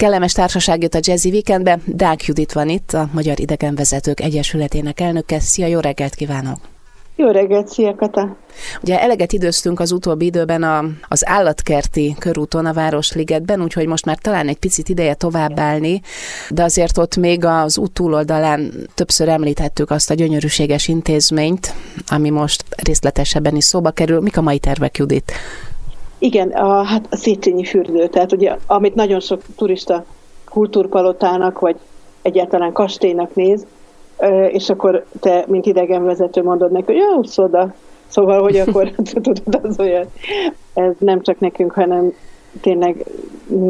Kellemes 0.00 0.32
társaság 0.32 0.82
jött 0.82 0.94
a 0.94 0.98
Jazzy 1.02 1.30
Weekendbe. 1.30 1.78
Dák 1.86 2.24
Judit 2.24 2.52
van 2.52 2.68
itt, 2.68 2.92
a 2.92 3.08
Magyar 3.12 3.40
Idegenvezetők 3.40 4.20
Egyesületének 4.20 5.00
elnöke. 5.00 5.40
Szia, 5.40 5.66
jó 5.66 5.78
reggelt 5.78 6.14
kívánok! 6.14 6.58
Jó 7.16 7.30
reggelt, 7.30 7.68
szia 7.68 7.94
Kata! 7.94 8.36
Ugye 8.82 9.00
eleget 9.00 9.32
időztünk 9.32 9.80
az 9.80 9.92
utóbbi 9.92 10.24
időben 10.24 10.62
a, 10.62 10.84
az 11.08 11.28
állatkerti 11.28 12.14
körúton 12.18 12.66
a 12.66 12.72
Városligetben, 12.72 13.62
úgyhogy 13.62 13.86
most 13.86 14.04
már 14.04 14.18
talán 14.18 14.48
egy 14.48 14.58
picit 14.58 14.88
ideje 14.88 15.14
továbbállni, 15.14 16.00
de 16.50 16.62
azért 16.62 16.98
ott 16.98 17.16
még 17.16 17.44
az 17.44 17.78
út 17.78 17.92
túloldalán 17.92 18.72
többször 18.94 19.28
említettük 19.28 19.90
azt 19.90 20.10
a 20.10 20.14
gyönyörűséges 20.14 20.88
intézményt, 20.88 21.74
ami 22.06 22.30
most 22.30 22.64
részletesebben 22.76 23.56
is 23.56 23.64
szóba 23.64 23.90
kerül. 23.90 24.20
Mik 24.20 24.36
a 24.36 24.42
mai 24.42 24.58
tervek, 24.58 24.96
Judit? 24.96 25.32
Igen, 26.22 26.50
a, 26.50 26.82
hát 26.82 27.06
a 27.10 27.16
Széchenyi 27.16 27.64
fürdő, 27.64 28.06
tehát 28.06 28.32
ugye, 28.32 28.56
amit 28.66 28.94
nagyon 28.94 29.20
sok 29.20 29.42
turista 29.56 30.04
kultúrpalotának, 30.50 31.58
vagy 31.58 31.76
egyáltalán 32.22 32.72
kastélynak 32.72 33.34
néz, 33.34 33.66
és 34.48 34.70
akkor 34.70 35.04
te, 35.20 35.44
mint 35.48 35.66
idegenvezető 35.66 36.42
mondod 36.42 36.72
neki, 36.72 36.84
hogy 36.84 36.96
jó, 36.96 37.22
szoda. 37.22 37.74
Szóval, 38.06 38.42
hogy 38.42 38.56
akkor 38.56 38.90
tudod, 39.12 39.42
az 39.62 39.78
olyan, 39.78 40.06
ez 40.74 40.92
nem 40.98 41.22
csak 41.22 41.40
nekünk, 41.40 41.72
hanem 41.72 42.12
tényleg 42.60 43.04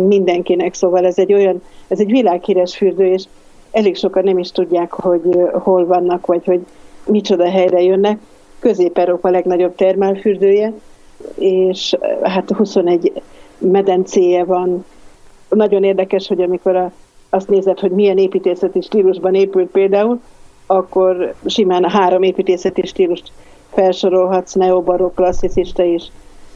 mindenkinek, 0.06 0.74
szóval 0.74 1.06
ez 1.06 1.18
egy 1.18 1.32
olyan, 1.32 1.62
ez 1.88 2.01
egy 2.01 2.10
világhíres 2.10 2.76
fürdő, 2.76 3.06
és 3.06 3.24
elég 3.70 3.96
sokan 3.96 4.24
nem 4.24 4.38
is 4.38 4.51
tudják, 4.51 4.92
hogy 4.92 5.23
hol 5.52 5.87
vannak, 5.87 6.26
vagy 6.26 6.45
hogy 6.45 6.66
micsoda 7.06 7.51
helyre 7.51 7.82
jönnek. 7.82 8.18
Közép-Európa 8.59 9.30
legnagyobb 9.30 9.74
termálfürdője, 9.74 10.73
és 11.34 11.97
hát 12.23 12.51
21 12.51 13.23
medencéje 13.59 14.45
van. 14.45 14.84
Nagyon 15.48 15.84
érdekes, 15.84 16.29
hogy 16.29 16.43
amikor 16.43 16.77
a, 16.77 16.93
azt 17.30 17.48
nézed, 17.48 17.79
hogy 17.79 17.91
milyen 17.91 18.19
építészeti 18.19 18.80
stílusban 18.80 19.34
épült 19.34 19.70
például, 19.70 20.21
akkor 20.66 21.35
simán 21.46 21.90
három 21.90 22.23
építészeti 22.23 22.87
stílust 22.87 23.32
felsorolhatsz, 23.71 24.54
neobarok, 24.54 25.15
klasszicista 25.15 25.85
és 25.85 26.07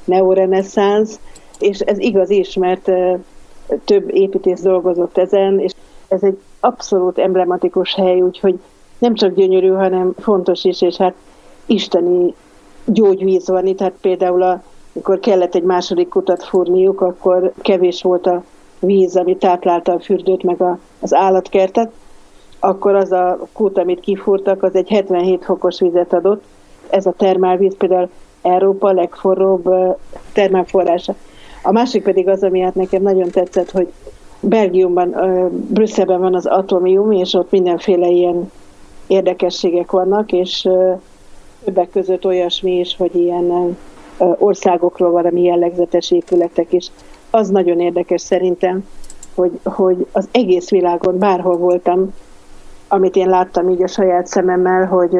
neoreneszánsz, 0.05 1.21
és 1.59 1.79
ez 1.81 1.99
igaz 1.99 2.31
is, 2.31 2.55
mert 2.55 2.91
több 3.85 4.15
építész 4.15 4.63
dolgozott 4.63 5.19
ezen, 5.19 5.59
és 5.59 5.73
ez 6.09 6.23
egy 6.23 6.39
abszolút 6.61 7.19
emblematikus 7.19 7.95
hely, 7.95 8.21
úgyhogy 8.21 8.59
nem 8.99 9.15
csak 9.15 9.35
gyönyörű, 9.35 9.69
hanem 9.69 10.13
fontos 10.19 10.65
is, 10.65 10.83
és 10.83 10.97
hát 10.97 11.15
isteni 11.67 12.35
gyógyvíz 12.85 13.49
van 13.49 13.67
itt, 13.67 13.81
hát 13.81 13.95
például 14.01 14.43
a, 14.43 14.63
amikor 14.95 15.21
kellett 15.21 15.55
egy 15.55 15.63
második 15.63 16.09
kutat 16.09 16.45
fúrniuk, 16.45 17.01
akkor 17.01 17.53
kevés 17.63 18.03
volt 18.03 18.27
a 18.27 18.45
víz, 18.79 19.17
ami 19.17 19.37
táplálta 19.37 19.93
a 19.93 20.01
fürdőt, 20.01 20.43
meg 20.43 20.61
a, 20.61 20.79
az 21.01 21.15
állatkertet, 21.15 21.91
akkor 22.61 22.95
az 22.95 23.13
a 23.13 23.39
kút, 23.53 23.79
amit 23.79 24.01
kifúrtak, 24.01 24.63
az 24.63 24.75
egy 24.75 24.89
77 24.89 25.45
fokos 25.45 25.81
vizet 25.81 26.13
adott. 26.13 26.43
Ez 26.91 27.07
a 27.07 27.15
termálvíz 27.17 27.77
például 27.77 28.09
Európa 28.43 28.93
legforróbb 28.93 29.71
termálforrása. 30.33 31.15
A 31.63 31.73
másik 31.73 32.03
pedig 32.03 32.29
az, 32.29 32.43
ami 32.43 32.61
hát 32.61 32.75
nekem 32.75 33.03
nagyon 33.03 33.31
tetszett, 33.31 33.71
hogy 33.71 33.93
Belgiumban, 34.41 35.15
Brüsszelben 35.69 36.21
van 36.21 36.35
az 36.35 36.47
atomium, 36.47 37.13
és 37.13 37.35
ott 37.35 37.51
mindenféle 37.51 38.07
ilyen 38.07 38.51
érdekességek 39.07 39.91
vannak, 39.91 40.33
és 40.33 40.69
többek 41.65 41.91
között 41.91 42.25
olyasmi 42.25 42.79
is, 42.79 42.97
hogy 42.97 43.15
ilyen 43.15 43.77
országokról 44.19 45.11
valami 45.11 45.43
jellegzetes 45.43 46.11
épületek 46.11 46.73
is. 46.73 46.91
Az 47.31 47.49
nagyon 47.49 47.81
érdekes 47.81 48.21
szerintem, 48.21 48.87
hogy, 49.35 49.59
hogy 49.65 50.07
az 50.13 50.29
egész 50.33 50.71
világon, 50.71 51.19
bárhol 51.19 51.57
voltam, 51.57 52.15
amit 52.89 53.17
én 53.17 53.29
láttam 53.29 53.69
így 53.69 53.83
a 53.83 53.87
saját 53.87 54.27
szememmel, 54.27 54.87
hogy 54.87 55.17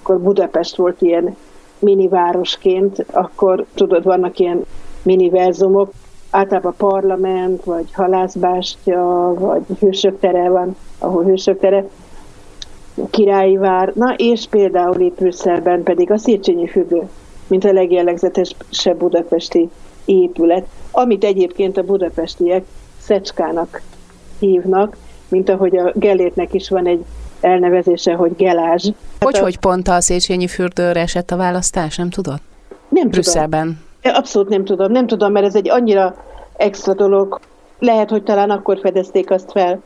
akkor 0.00 0.20
Budapest 0.20 0.76
volt 0.76 1.02
ilyen 1.02 1.36
minivárosként, 1.78 3.04
akkor 3.10 3.64
tudod, 3.74 4.04
vannak 4.04 4.38
ilyen 4.38 4.64
miniverzumok, 5.02 5.92
általában 6.30 6.74
parlament, 6.76 7.64
vagy 7.64 7.92
halászbástya, 7.92 9.34
vagy 9.38 9.62
hősök 9.80 10.18
tere 10.20 10.48
van, 10.48 10.76
ahol 10.98 11.24
hősök 11.24 11.58
tere, 11.58 11.84
királyi 13.10 13.56
vár, 13.56 13.92
na 13.94 14.14
és 14.16 14.46
például 14.50 15.00
itt 15.00 15.18
Brüsszelben 15.18 15.82
pedig 15.82 16.10
a 16.10 16.18
Széchenyi 16.18 16.68
függő, 16.68 17.08
mint 17.46 17.64
a 17.64 17.72
legjellegzetesebb 17.72 18.96
budapesti 18.98 19.68
épület, 20.04 20.66
amit 20.90 21.24
egyébként 21.24 21.76
a 21.76 21.82
budapestiek 21.82 22.64
Szecskának 23.00 23.82
hívnak, 24.38 24.96
mint 25.28 25.48
ahogy 25.48 25.76
a 25.76 25.92
Gellétnek 25.94 26.54
is 26.54 26.68
van 26.68 26.86
egy 26.86 27.04
elnevezése, 27.40 28.14
hogy 28.14 28.36
Gelázs. 28.36 28.84
Hát 28.84 29.22
hogy, 29.22 29.36
a... 29.36 29.42
hogy 29.42 29.58
pont 29.58 29.88
a 29.88 30.00
Széchenyi 30.00 30.46
fürdőre 30.46 31.00
esett 31.00 31.30
a 31.30 31.36
választás, 31.36 31.96
nem 31.96 32.10
tudod? 32.10 32.38
Nem 32.88 33.08
Brüsszelben. 33.08 33.78
tudom. 34.00 34.16
Abszolút 34.16 34.48
nem 34.48 34.64
tudom, 34.64 34.92
nem 34.92 35.06
tudom, 35.06 35.32
mert 35.32 35.46
ez 35.46 35.54
egy 35.54 35.70
annyira 35.70 36.24
extra 36.56 36.94
dolog. 36.94 37.40
Lehet, 37.78 38.10
hogy 38.10 38.22
talán 38.22 38.50
akkor 38.50 38.78
fedezték 38.78 39.30
azt 39.30 39.50
fel, 39.50 39.82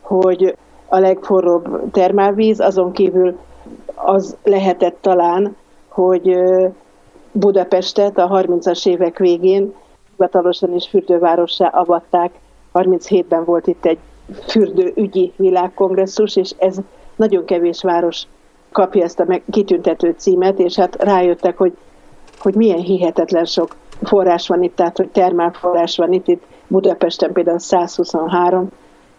hogy 0.00 0.56
a 0.88 0.98
legforróbb 0.98 1.90
termálvíz, 1.90 2.60
azon 2.60 2.92
kívül 2.92 3.38
az 3.94 4.36
lehetett 4.42 4.98
talán, 5.00 5.56
hogy 5.88 6.38
Budapestet 7.32 8.18
a 8.18 8.28
30-as 8.28 8.86
évek 8.86 9.18
végén 9.18 9.74
hivatalosan 10.10 10.74
is 10.74 10.88
fürdővárossá 10.88 11.66
avatták. 11.66 12.30
37-ben 12.74 13.44
volt 13.44 13.66
itt 13.66 13.84
egy 13.84 13.98
fürdőügyi 14.46 15.32
világkongresszus, 15.36 16.36
és 16.36 16.54
ez 16.58 16.76
nagyon 17.16 17.44
kevés 17.44 17.82
város 17.82 18.22
kapja 18.72 19.04
ezt 19.04 19.20
a 19.20 19.40
kitüntető 19.50 20.14
címet, 20.16 20.58
és 20.58 20.76
hát 20.76 21.02
rájöttek, 21.02 21.56
hogy, 21.56 21.76
hogy 22.38 22.54
milyen 22.54 22.78
hihetetlen 22.78 23.44
sok 23.44 23.76
forrás 24.02 24.48
van 24.48 24.62
itt, 24.62 24.76
tehát 24.76 24.96
hogy 24.96 25.08
termálforrás 25.08 25.96
van 25.96 26.12
itt, 26.12 26.28
itt 26.28 26.42
Budapesten 26.66 27.32
például 27.32 27.58
123, 27.58 28.68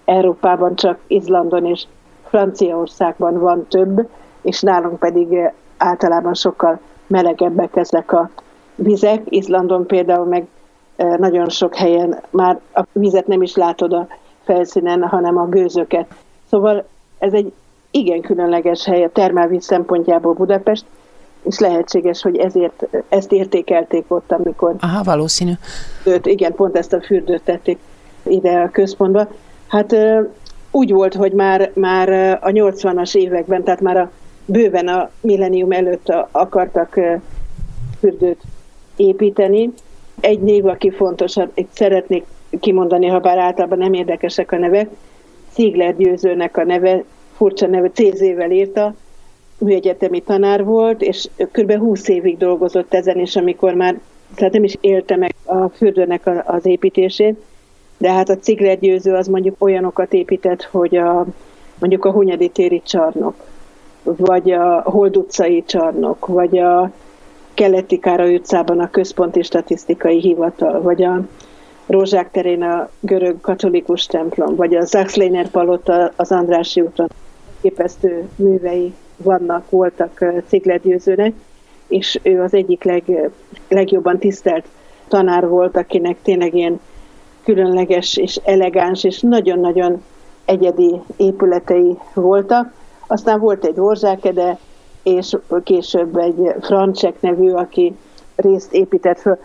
Európában 0.09 0.75
csak 0.75 0.99
Izlandon 1.07 1.65
és 1.65 1.83
Franciaországban 2.27 3.39
van 3.39 3.65
több, 3.69 4.09
és 4.41 4.61
nálunk 4.61 4.99
pedig 4.99 5.51
általában 5.77 6.33
sokkal 6.33 6.79
melegebbek 7.07 7.75
ezek 7.75 8.11
a 8.11 8.29
vizek. 8.75 9.21
Izlandon 9.25 9.85
például 9.85 10.25
meg 10.25 10.47
nagyon 11.17 11.49
sok 11.49 11.75
helyen 11.75 12.21
már 12.29 12.59
a 12.73 12.83
vizet 12.91 13.27
nem 13.27 13.41
is 13.41 13.55
látod 13.55 13.93
a 13.93 14.07
felszínen, 14.43 15.03
hanem 15.03 15.37
a 15.37 15.47
gőzöket. 15.47 16.07
Szóval 16.49 16.85
ez 17.19 17.33
egy 17.33 17.53
igen 17.91 18.21
különleges 18.21 18.85
hely 18.85 19.03
a 19.03 19.09
termálvíz 19.11 19.63
szempontjából 19.63 20.33
Budapest, 20.33 20.85
és 21.41 21.59
lehetséges, 21.59 22.21
hogy 22.21 22.37
ezért 22.37 22.87
ezt 23.09 23.31
értékelték 23.31 24.05
ott, 24.07 24.31
amikor... 24.31 24.75
Aha, 24.79 25.03
valószínű. 25.03 25.51
Őt, 26.05 26.25
igen, 26.25 26.55
pont 26.55 26.77
ezt 26.77 26.93
a 26.93 27.01
fürdőt 27.01 27.43
tették 27.43 27.79
ide 28.23 28.59
a 28.59 28.69
központba. 28.69 29.27
Hát 29.69 29.95
úgy 30.71 30.91
volt, 30.91 31.13
hogy 31.13 31.31
már, 31.31 31.71
már 31.73 32.09
a 32.41 32.49
80-as 32.49 33.15
években, 33.15 33.63
tehát 33.63 33.81
már 33.81 33.97
a 33.97 34.11
bőven 34.45 34.87
a 34.87 35.09
millennium 35.21 35.71
előtt 35.71 36.09
akartak 36.31 36.99
fürdőt 37.99 38.41
építeni. 38.95 39.73
Egy 40.19 40.39
név, 40.39 40.65
aki 40.65 40.89
fontos, 40.89 41.35
itt 41.53 41.71
szeretnék 41.73 42.25
kimondani, 42.59 43.07
ha 43.07 43.19
bár 43.19 43.37
általában 43.37 43.77
nem 43.77 43.93
érdekesek 43.93 44.51
a 44.51 44.57
nevek, 44.57 44.89
Szigler 45.51 45.97
Győzőnek 45.97 46.57
a 46.57 46.63
neve, 46.63 47.03
furcsa 47.35 47.67
neve, 47.67 47.89
CZ-vel 47.89 48.51
írta, 48.51 48.95
műegyetemi 49.57 50.21
tanár 50.21 50.63
volt, 50.63 51.01
és 51.01 51.29
kb. 51.51 51.73
20 51.73 52.07
évig 52.07 52.37
dolgozott 52.37 52.93
ezen, 52.93 53.17
és 53.17 53.35
amikor 53.35 53.73
már, 53.73 53.99
tehát 54.35 54.53
nem 54.53 54.63
is 54.63 54.75
élte 54.81 55.15
meg 55.15 55.35
a 55.45 55.67
fürdőnek 55.67 56.29
az 56.45 56.65
építését, 56.65 57.41
de 57.99 58.11
hát 58.11 58.29
a 58.29 58.37
Cigler 58.37 58.79
Győző 58.79 59.13
az 59.13 59.27
mondjuk 59.27 59.55
olyanokat 59.59 60.13
épített, 60.13 60.63
hogy 60.63 60.95
a, 60.95 61.25
mondjuk 61.79 62.05
a 62.05 62.11
Hunyadi 62.11 62.49
téri 62.49 62.81
csarnok, 62.85 63.35
vagy 64.03 64.51
a 64.51 64.81
Hold 64.81 65.17
utcai 65.17 65.63
csarnok, 65.65 66.25
vagy 66.25 66.57
a 66.57 66.91
Keleti 67.53 67.99
Károly 67.99 68.35
utcában 68.35 68.79
a 68.79 68.89
Központi 68.89 69.41
Statisztikai 69.41 70.19
Hivatal, 70.19 70.81
vagy 70.81 71.03
a 71.03 71.21
Rózsák 71.87 72.31
terén 72.31 72.63
a 72.63 72.89
görög 72.99 73.41
katolikus 73.41 74.05
templom, 74.05 74.55
vagy 74.55 74.75
a 74.75 74.85
Zaxléner 74.85 75.49
palota 75.49 76.11
az 76.15 76.31
Andrási 76.31 76.81
úton 76.81 77.07
képesztő 77.61 78.27
művei 78.35 78.93
vannak, 79.17 79.69
voltak 79.69 80.25
Cigler 80.47 80.81
Győzőnek, 80.81 81.33
és 81.87 82.19
ő 82.23 82.41
az 82.41 82.53
egyik 82.53 82.83
leg, 82.83 83.31
legjobban 83.67 84.19
tisztelt 84.19 84.65
tanár 85.07 85.47
volt, 85.47 85.77
akinek 85.77 86.17
tényleg 86.21 86.55
ilyen 86.55 86.79
különleges 87.53 88.17
és 88.17 88.39
elegáns 88.43 89.03
és 89.03 89.19
nagyon-nagyon 89.19 90.03
egyedi 90.45 91.01
épületei 91.17 91.97
voltak. 92.13 92.73
Aztán 93.07 93.39
volt 93.39 93.65
egy 93.65 93.77
Horzsákede, 93.77 94.57
és 95.03 95.37
később 95.63 96.17
egy 96.17 96.53
Francsek 96.61 97.21
nevű, 97.21 97.51
aki 97.51 97.95
részt 98.35 98.73
épített 98.73 99.19
föl. 99.19 99.37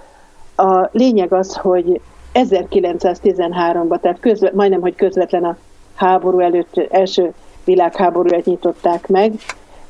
A 0.56 0.88
lényeg 0.92 1.32
az, 1.32 1.56
hogy 1.56 2.00
1913-ban, 2.34 4.00
tehát 4.00 4.20
közve, 4.20 4.50
majdnem, 4.54 4.80
hogy 4.80 4.94
közvetlen 4.94 5.44
a 5.44 5.56
háború 5.94 6.38
előtt, 6.38 6.76
első 6.90 7.32
világháború 7.64 8.28
előtt 8.28 8.44
nyitották 8.44 9.08
meg 9.08 9.32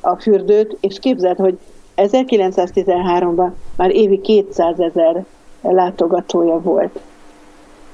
a 0.01 0.17
fürdőt, 0.17 0.77
és 0.81 0.99
képzeld, 0.99 1.37
hogy 1.37 1.59
1913-ban 1.97 3.51
már 3.77 3.91
évi 3.91 4.21
200 4.21 4.81
ezer 4.81 5.25
látogatója 5.61 6.61
volt. 6.61 7.01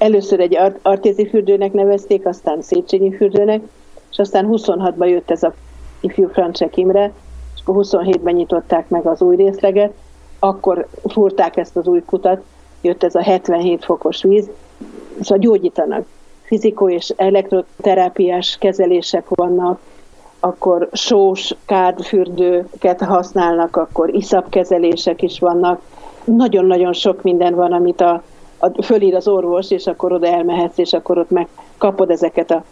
Először 0.01 0.39
egy 0.39 0.57
artézi 0.81 1.27
fürdőnek 1.27 1.73
nevezték, 1.73 2.25
aztán 2.25 2.61
Széchenyi 2.61 3.15
fürdőnek, 3.15 3.61
és 4.11 4.19
aztán 4.19 4.47
26-ban 4.51 5.09
jött 5.09 5.31
ez 5.31 5.43
a 5.43 5.53
ifjú 5.99 6.27
Francsek 6.27 6.77
Imre, 6.77 7.11
és 7.55 7.61
akkor 7.65 7.85
27-ben 7.85 8.33
nyitották 8.33 8.89
meg 8.89 9.05
az 9.05 9.21
új 9.21 9.35
részleget, 9.35 9.93
akkor 10.39 10.87
fúrták 11.09 11.57
ezt 11.57 11.77
az 11.77 11.87
új 11.87 12.01
kutat, 12.05 12.43
jött 12.81 13.03
ez 13.03 13.15
a 13.15 13.21
77 13.21 13.85
fokos 13.85 14.23
víz, 14.23 14.49
szóval 15.19 15.37
gyógyítanak. 15.37 16.05
Fizikó 16.41 16.89
és 16.89 17.13
elektroterápiás 17.15 18.57
kezelések 18.59 19.27
vannak, 19.29 19.79
akkor 20.39 20.89
sós 20.91 21.55
kádfürdőket 21.65 23.01
használnak, 23.01 23.75
akkor 23.75 24.15
iszapkezelések 24.15 25.21
is 25.21 25.39
vannak. 25.39 25.81
Nagyon-nagyon 26.23 26.93
sok 26.93 27.21
minden 27.21 27.55
van, 27.55 27.71
amit 27.71 28.01
a, 28.01 28.23
a, 28.61 28.83
fölír 28.83 29.15
az 29.15 29.27
orvos, 29.27 29.71
és 29.71 29.87
akkor 29.87 30.11
oda 30.13 30.27
elmehetsz, 30.27 30.77
és 30.77 30.93
akkor 30.93 31.17
ott 31.17 31.29
megkapod 31.29 32.09
ezeket 32.09 32.51
a 32.51 32.63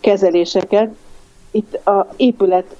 kezeléseket. 0.00 0.90
Itt 1.50 1.86
a 1.86 2.08
épület 2.16 2.76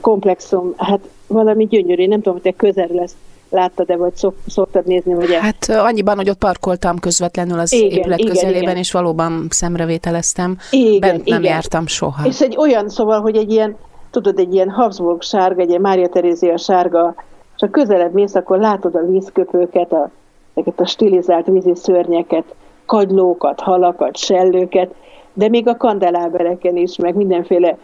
komplexum, 0.00 0.74
hát 0.76 1.00
valami 1.26 1.66
gyönyörű, 1.66 2.06
nem 2.06 2.18
tudom, 2.18 2.32
hogy 2.32 2.42
te 2.42 2.56
közel 2.56 2.88
lesz 2.92 3.14
láttad-e, 3.50 3.96
vagy 3.96 4.14
szok, 4.16 4.34
szoktad 4.46 4.86
nézni, 4.86 5.14
vagy 5.14 5.34
Hát 5.34 5.68
annyiban, 5.68 6.16
hogy 6.16 6.30
ott 6.30 6.38
parkoltam 6.38 6.98
közvetlenül 6.98 7.58
az 7.58 7.72
igen, 7.72 7.98
épület 7.98 8.18
igen, 8.18 8.32
közelében, 8.32 8.62
igen. 8.62 8.76
és 8.76 8.92
valóban 8.92 9.46
szemrevételeztem. 9.50 10.56
Igen, 10.70 11.00
Bent 11.00 11.28
nem 11.28 11.40
igen. 11.40 11.52
jártam 11.52 11.86
soha. 11.86 12.26
És 12.26 12.40
egy 12.40 12.56
olyan, 12.56 12.88
szóval, 12.88 13.20
hogy 13.20 13.36
egy 13.36 13.52
ilyen, 13.52 13.76
tudod, 14.10 14.38
egy 14.38 14.54
ilyen 14.54 14.70
Habsburg 14.70 15.22
sárga, 15.22 15.60
egy 15.60 15.68
ilyen 15.68 15.80
Mária 15.80 16.08
Terézia 16.08 16.56
sárga, 16.56 17.14
és 17.56 17.62
a 17.62 17.70
közelebb 17.70 18.12
mész, 18.12 18.34
akkor 18.34 18.58
látod 18.58 18.94
a 18.94 19.06
vízköpőket, 19.06 19.92
a, 19.92 20.10
ezeket 20.54 20.80
a 20.80 20.86
stilizált 20.86 21.46
vízi 21.46 21.74
szörnyeket, 21.74 22.54
kagylókat, 22.86 23.60
halakat, 23.60 24.16
sellőket, 24.16 24.94
de 25.32 25.48
még 25.48 25.68
a 25.68 25.76
kandelábereken 25.76 26.76
is, 26.76 26.96
meg 26.96 27.14
mindenféle 27.14 27.78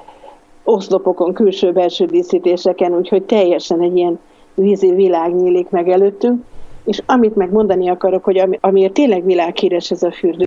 oszlopokon, 0.65 1.33
külső-belső 1.33 2.05
díszítéseken, 2.05 2.97
úgyhogy 2.97 3.23
teljesen 3.23 3.81
egy 3.81 3.97
ilyen 3.97 4.19
vízi 4.55 4.91
világ 4.91 5.35
nyílik 5.35 5.71
meg 5.71 5.89
előttünk, 5.89 6.45
és 6.85 7.03
amit 7.07 7.37
megmondani 7.37 7.89
akarok, 7.89 8.25
hogy 8.25 8.39
ami, 8.39 8.59
amiért 8.61 8.93
tényleg 8.93 9.25
világhíres 9.25 9.91
ez 9.91 10.03
a 10.03 10.13
fürdő, 10.13 10.45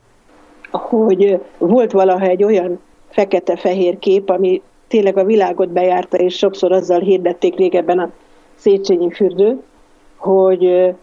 hogy 0.72 1.40
volt 1.58 1.92
valaha 1.92 2.26
egy 2.26 2.44
olyan 2.44 2.80
fekete-fehér 3.10 4.00
kép, 4.00 4.30
ami 4.30 4.62
tényleg 4.88 5.18
a 5.18 5.24
világot 5.24 5.70
bejárta, 5.70 6.18
és 6.18 6.38
sokszor 6.38 6.72
azzal 6.72 7.00
hirdették 7.00 7.56
régebben 7.56 8.00
a 8.00 8.10
Széchenyi 8.56 9.12
fürdő, 9.12 9.62
hogy 10.18 10.94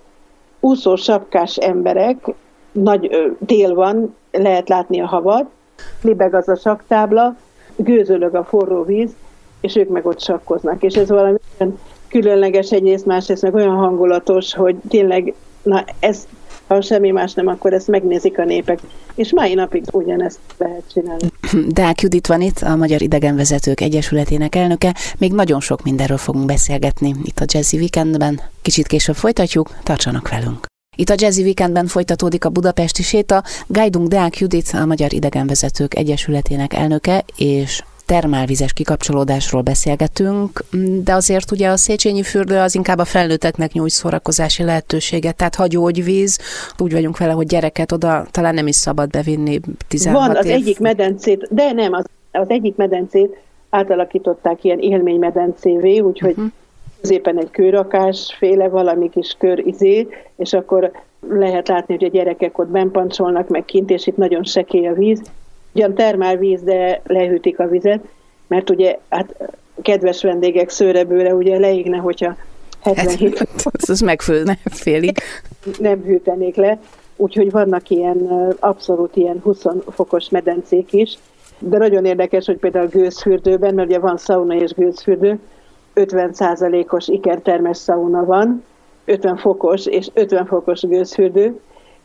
úszó 0.60 0.96
sapkás 0.96 1.56
emberek, 1.56 2.32
nagy 2.72 3.32
tél 3.46 3.74
van, 3.74 4.14
lehet 4.32 4.68
látni 4.68 5.00
a 5.00 5.06
havat, 5.06 5.44
libeg 6.02 6.34
az 6.34 6.48
a 6.48 6.56
saktábla, 6.56 7.36
gőzölög 7.76 8.34
a 8.34 8.44
forró 8.44 8.84
víz, 8.84 9.10
és 9.60 9.76
ők 9.76 9.88
meg 9.88 10.06
ott 10.06 10.20
sakkoznak. 10.20 10.82
És 10.82 10.94
ez 10.94 11.08
valami 11.08 11.38
különleges 12.08 12.72
egyrészt, 12.72 13.06
másrészt 13.06 13.42
meg 13.42 13.54
olyan 13.54 13.76
hangulatos, 13.76 14.54
hogy 14.54 14.76
tényleg, 14.88 15.34
na 15.62 15.84
ez, 16.00 16.26
ha 16.70 16.80
semmi 16.80 17.10
más 17.10 17.32
nem, 17.32 17.46
akkor 17.46 17.72
ezt 17.72 17.88
megnézik 17.88 18.38
a 18.38 18.44
népek. 18.44 18.78
És 19.14 19.32
mai 19.32 19.54
napig 19.54 19.82
ugyanezt 19.92 20.38
lehet 20.58 20.82
csinálni. 20.92 21.28
Dák 21.68 22.00
Judit 22.00 22.26
van 22.26 22.40
itt, 22.40 22.58
a 22.58 22.76
Magyar 22.76 23.02
Idegenvezetők 23.02 23.80
Egyesületének 23.80 24.54
elnöke. 24.54 24.94
Még 25.18 25.32
nagyon 25.32 25.60
sok 25.60 25.82
mindenről 25.82 26.16
fogunk 26.16 26.46
beszélgetni 26.46 27.14
itt 27.22 27.38
a 27.38 27.44
Jazzy 27.46 27.76
Weekendben. 27.76 28.40
Kicsit 28.62 28.86
később 28.86 29.14
folytatjuk, 29.14 29.70
tartsanak 29.82 30.28
velünk. 30.28 30.66
Itt 30.96 31.08
a 31.08 31.14
Jazzy 31.16 31.42
Weekendben 31.42 31.86
folytatódik 31.86 32.44
a 32.44 32.48
budapesti 32.48 33.02
séta. 33.02 33.44
Guidunk 33.66 34.08
Deák 34.08 34.38
Judit, 34.38 34.70
a 34.72 34.86
Magyar 34.86 35.12
Idegenvezetők 35.12 35.94
Egyesületének 35.94 36.74
elnöke, 36.74 37.24
és 37.36 37.82
termálvizes 38.10 38.72
kikapcsolódásról 38.72 39.62
beszélgetünk, 39.62 40.64
de 41.04 41.14
azért 41.14 41.50
ugye 41.50 41.68
a 41.68 41.76
Széchenyi 41.76 42.22
fürdő 42.22 42.58
az 42.58 42.74
inkább 42.74 42.98
a 42.98 43.04
felnőtteknek 43.04 43.72
nyújt 43.72 43.90
szórakozási 43.90 44.62
lehetőséget, 44.62 45.36
tehát 45.36 45.54
ha 45.54 45.66
gyógyvíz, 45.66 46.38
úgy 46.78 46.92
vagyunk 46.92 47.18
vele, 47.18 47.32
hogy 47.32 47.46
gyereket 47.46 47.92
oda 47.92 48.26
talán 48.30 48.54
nem 48.54 48.66
is 48.66 48.76
szabad 48.76 49.10
bevinni 49.10 49.60
16 49.88 50.26
Van 50.26 50.36
az 50.36 50.46
év. 50.46 50.52
egyik 50.52 50.78
medencét, 50.78 51.48
de 51.50 51.72
nem, 51.72 51.92
az, 51.92 52.04
az 52.32 52.48
egyik 52.48 52.76
medencét 52.76 53.36
átalakították 53.70 54.64
ilyen 54.64 54.78
élménymedencévé, 54.78 55.98
úgyhogy 55.98 56.30
uh-huh. 56.30 56.50
középen 57.00 57.38
egy 57.38 57.50
kőrakás 57.50 58.34
féle 58.38 58.68
valami 58.68 59.10
kis 59.10 59.36
kör 59.38 59.58
izé, 59.66 60.08
és 60.36 60.52
akkor 60.52 60.90
lehet 61.28 61.68
látni, 61.68 61.94
hogy 61.94 62.04
a 62.04 62.10
gyerekek 62.10 62.58
ott 62.58 62.68
benpancsolnak 62.68 63.48
meg 63.48 63.64
kint, 63.64 63.90
és 63.90 64.06
itt 64.06 64.16
nagyon 64.16 64.44
sekély 64.44 64.86
a 64.86 64.92
víz, 64.92 65.22
ugyan 65.74 65.94
termálvíz, 65.94 66.62
de 66.62 67.00
lehűtik 67.04 67.58
a 67.58 67.68
vizet, 67.68 68.04
mert 68.46 68.70
ugye 68.70 68.98
hát 69.08 69.34
kedves 69.82 70.22
vendégek 70.22 70.68
szőrebőre 70.68 71.34
ugye 71.34 71.58
leégne, 71.58 71.96
hogyha 71.96 72.36
77 72.80 73.38
hát, 73.38 73.48
az 73.88 74.00
megfőne 74.00 74.58
félig. 74.64 75.18
Nem 75.78 76.02
hűtenék 76.02 76.56
le, 76.56 76.78
úgyhogy 77.16 77.50
vannak 77.50 77.90
ilyen 77.90 78.48
abszolút 78.58 79.16
ilyen 79.16 79.40
20 79.42 79.64
fokos 79.88 80.28
medencék 80.28 80.92
is, 80.92 81.18
de 81.58 81.78
nagyon 81.78 82.04
érdekes, 82.04 82.46
hogy 82.46 82.56
például 82.56 82.86
gőzfürdőben, 82.86 83.74
mert 83.74 83.88
ugye 83.88 83.98
van 83.98 84.16
szauna 84.16 84.54
és 84.54 84.72
gőzfürdő, 84.72 85.38
50%-os 85.94 87.08
ikertermes 87.08 87.76
szauna 87.76 88.24
van, 88.24 88.64
50 89.04 89.36
fokos 89.36 89.86
és 89.86 90.08
50 90.14 90.46
fokos 90.46 90.80
gőzfürdő, 90.80 91.60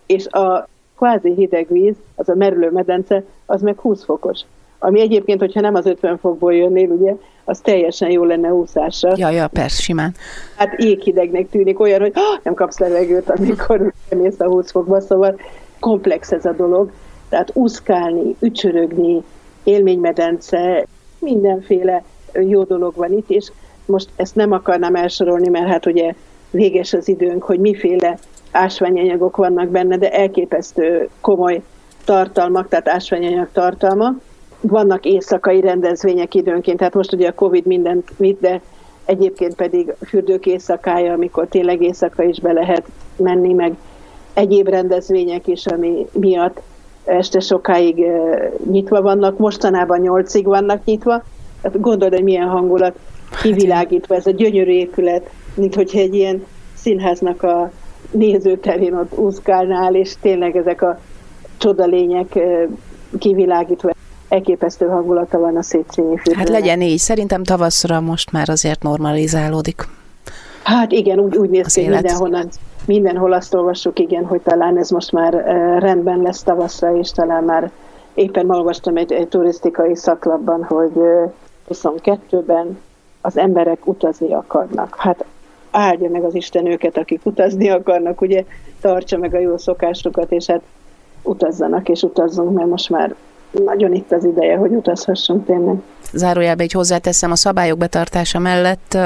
és 0.05 0.27
a 0.27 0.67
kvázi 0.97 1.33
hideg 1.33 1.67
víz, 1.69 1.95
az 2.15 2.29
a 2.29 2.35
merülő 2.35 2.71
medence, 2.71 3.23
az 3.45 3.61
meg 3.61 3.79
20 3.79 4.03
fokos. 4.03 4.39
Ami 4.79 4.99
egyébként, 4.99 5.39
hogyha 5.39 5.61
nem 5.61 5.75
az 5.75 5.85
50 5.85 6.17
fokból 6.17 6.53
jönnél, 6.53 6.89
ugye, 6.89 7.15
az 7.43 7.59
teljesen 7.59 8.09
jó 8.09 8.23
lenne 8.23 8.53
úszásra. 8.53 9.13
Ja, 9.15 9.29
ja, 9.29 9.47
persze, 9.47 9.81
simán. 9.81 10.13
Hát 10.55 10.73
éghidegnek 10.73 11.49
tűnik 11.49 11.79
olyan, 11.79 11.99
hogy 11.99 12.13
oh, 12.15 12.39
nem 12.43 12.53
kapsz 12.53 12.77
levegőt, 12.77 13.29
amikor 13.29 13.93
mész 14.09 14.39
a 14.39 14.47
20 14.47 14.71
fokba, 14.71 15.01
szóval 15.01 15.39
komplex 15.79 16.31
ez 16.31 16.45
a 16.45 16.51
dolog. 16.51 16.91
Tehát 17.29 17.49
úszkálni, 17.53 18.35
ücsörögni, 18.39 19.23
élménymedence, 19.63 20.85
mindenféle 21.19 22.03
jó 22.33 22.63
dolog 22.63 22.95
van 22.95 23.11
itt, 23.11 23.29
és 23.29 23.51
most 23.85 24.09
ezt 24.15 24.35
nem 24.35 24.51
akarnám 24.51 24.95
elsorolni, 24.95 25.47
mert 25.47 25.67
hát 25.67 25.85
ugye 25.85 26.13
véges 26.51 26.93
az 26.93 27.07
időnk, 27.07 27.43
hogy 27.43 27.59
miféle 27.59 28.17
ásványanyagok 28.55 29.37
vannak 29.37 29.69
benne, 29.69 29.97
de 29.97 30.09
elképesztő 30.09 31.09
komoly 31.21 31.61
tartalmak, 32.05 32.67
tehát 32.67 32.87
ásványanyag 32.89 33.47
tartalma. 33.51 34.13
Vannak 34.61 35.05
éjszakai 35.05 35.61
rendezvények 35.61 36.35
időnként, 36.35 36.77
tehát 36.77 36.93
most 36.93 37.13
ugye 37.13 37.27
a 37.27 37.33
Covid 37.33 37.65
mindent 37.65 38.11
vitt, 38.17 38.41
de 38.41 38.61
egyébként 39.05 39.55
pedig 39.55 39.93
fürdők 40.05 40.45
éjszakája, 40.45 41.13
amikor 41.13 41.47
tényleg 41.47 41.81
éjszaka 41.81 42.23
is 42.23 42.39
be 42.39 42.51
lehet 42.51 42.83
menni, 43.15 43.53
meg 43.53 43.73
egyéb 44.33 44.67
rendezvények 44.67 45.47
is, 45.47 45.65
ami 45.65 46.05
miatt 46.11 46.61
este 47.05 47.39
sokáig 47.39 48.05
nyitva 48.71 49.01
vannak, 49.01 49.37
mostanában 49.37 49.99
nyolcig 49.99 50.45
vannak 50.45 50.85
nyitva. 50.85 51.23
Hát 51.63 51.81
gondolod, 51.81 52.13
hogy 52.13 52.23
milyen 52.23 52.47
hangulat 52.47 52.95
kivilágítva 53.41 54.15
ez 54.15 54.25
a 54.25 54.31
gyönyörű 54.31 54.71
épület, 54.71 55.29
mint 55.55 55.75
hogyha 55.75 55.99
egy 55.99 56.15
ilyen 56.15 56.45
színháznak 56.73 57.43
a 57.43 57.71
nézőterén 58.11 58.93
ott 58.93 59.17
úszkálnál, 59.17 59.95
és 59.95 60.13
tényleg 60.21 60.55
ezek 60.55 60.81
a 60.81 60.99
csodalények 61.57 62.39
kivilágítva 63.19 63.91
elképesztő 64.29 64.85
hangulata 64.85 65.39
van 65.39 65.55
a 65.55 65.63
Széchenyi 65.63 66.17
fürdőnek. 66.17 66.39
Hát 66.39 66.49
legyen 66.49 66.81
így, 66.81 66.97
szerintem 66.97 67.43
tavaszra 67.43 67.99
most 67.99 68.31
már 68.31 68.49
azért 68.49 68.83
normalizálódik. 68.83 69.87
Hát 70.63 70.91
igen, 70.91 71.19
úgy, 71.19 71.37
úgy 71.37 71.49
néz 71.49 71.73
ki, 71.73 71.87
mindenhonnan, 71.87 72.49
mindenhol 72.85 73.33
azt 73.33 73.53
olvassuk, 73.53 73.99
igen, 73.99 74.25
hogy 74.25 74.41
talán 74.41 74.77
ez 74.77 74.89
most 74.89 75.11
már 75.11 75.33
rendben 75.79 76.21
lesz 76.21 76.43
tavaszra, 76.43 76.97
és 76.97 77.11
talán 77.11 77.43
már 77.43 77.71
éppen 78.13 78.49
olvastam 78.49 78.97
egy, 78.97 79.11
egy 79.11 79.27
turisztikai 79.27 79.95
szaklapban, 79.95 80.63
hogy 80.63 80.91
22-ben 81.69 82.77
az 83.21 83.37
emberek 83.37 83.87
utazni 83.87 84.33
akarnak. 84.33 84.95
Hát 84.97 85.25
áldja 85.75 86.09
meg 86.09 86.23
az 86.23 86.35
Isten 86.35 86.65
őket, 86.65 86.97
akik 86.97 87.25
utazni 87.25 87.69
akarnak, 87.69 88.21
ugye 88.21 88.43
tartsa 88.81 89.17
meg 89.17 89.33
a 89.33 89.39
jó 89.39 89.57
szokásokat, 89.57 90.31
és 90.31 90.45
hát 90.45 90.61
utazzanak 91.23 91.89
és 91.89 92.01
utazzunk, 92.01 92.53
mert 92.53 92.69
most 92.69 92.89
már 92.89 93.15
nagyon 93.63 93.93
itt 93.93 94.11
az 94.11 94.23
ideje, 94.23 94.55
hogy 94.57 94.71
utazhassunk 94.71 95.45
tényleg. 95.45 95.75
Zárójelbe 96.13 96.63
így 96.63 96.71
hozzáteszem, 96.71 97.31
a 97.31 97.35
szabályok 97.35 97.77
betartása 97.77 98.39
mellett 98.39 98.97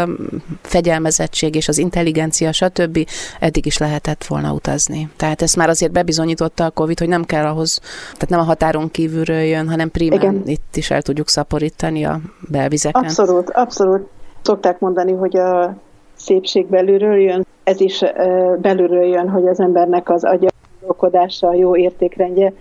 fegyelmezettség 0.61 1.55
és 1.55 1.67
az 1.67 1.77
intelligencia, 1.77 2.51
stb. 2.51 2.99
eddig 3.39 3.65
is 3.65 3.77
lehetett 3.77 4.25
volna 4.25 4.53
utazni. 4.53 5.09
Tehát 5.17 5.41
ezt 5.41 5.55
már 5.55 5.69
azért 5.69 5.91
bebizonyította 5.91 6.65
a 6.65 6.69
Covid, 6.69 6.99
hogy 6.99 7.07
nem 7.07 7.23
kell 7.23 7.45
ahhoz, 7.45 7.79
tehát 8.03 8.29
nem 8.29 8.39
a 8.39 8.43
határon 8.43 8.91
kívülről 8.91 9.41
jön, 9.41 9.69
hanem 9.69 9.91
primán 9.91 10.41
itt 10.45 10.75
is 10.75 10.91
el 10.91 11.01
tudjuk 11.01 11.29
szaporítani 11.29 12.05
a 12.05 12.19
belvizeken. 12.49 13.03
Abszolút, 13.03 13.49
abszolút. 13.49 14.07
Szokták 14.41 14.79
mondani, 14.79 15.11
hogy 15.11 15.37
a 15.37 15.77
szépség 16.19 16.65
belülről 16.67 17.17
jön, 17.17 17.45
ez 17.63 17.79
is 17.81 17.99
belülről 18.61 19.03
jön, 19.03 19.29
hogy 19.29 19.47
az 19.47 19.59
embernek 19.59 20.09
az 20.09 20.23
agya 20.23 20.47
a 21.41 21.53
jó 21.53 21.75
értékrendje, 21.75 22.53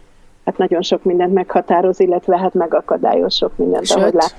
hát 0.48 0.58
nagyon 0.58 0.82
sok 0.82 1.04
mindent 1.04 1.32
meghatároz, 1.32 2.00
illetve 2.00 2.38
hát 2.38 2.54
megakadályoz 2.54 3.34
sok 3.34 3.56
mindent, 3.56 3.86
Sőt, 3.86 3.98
ahogy 3.98 4.12
lát. 4.12 4.34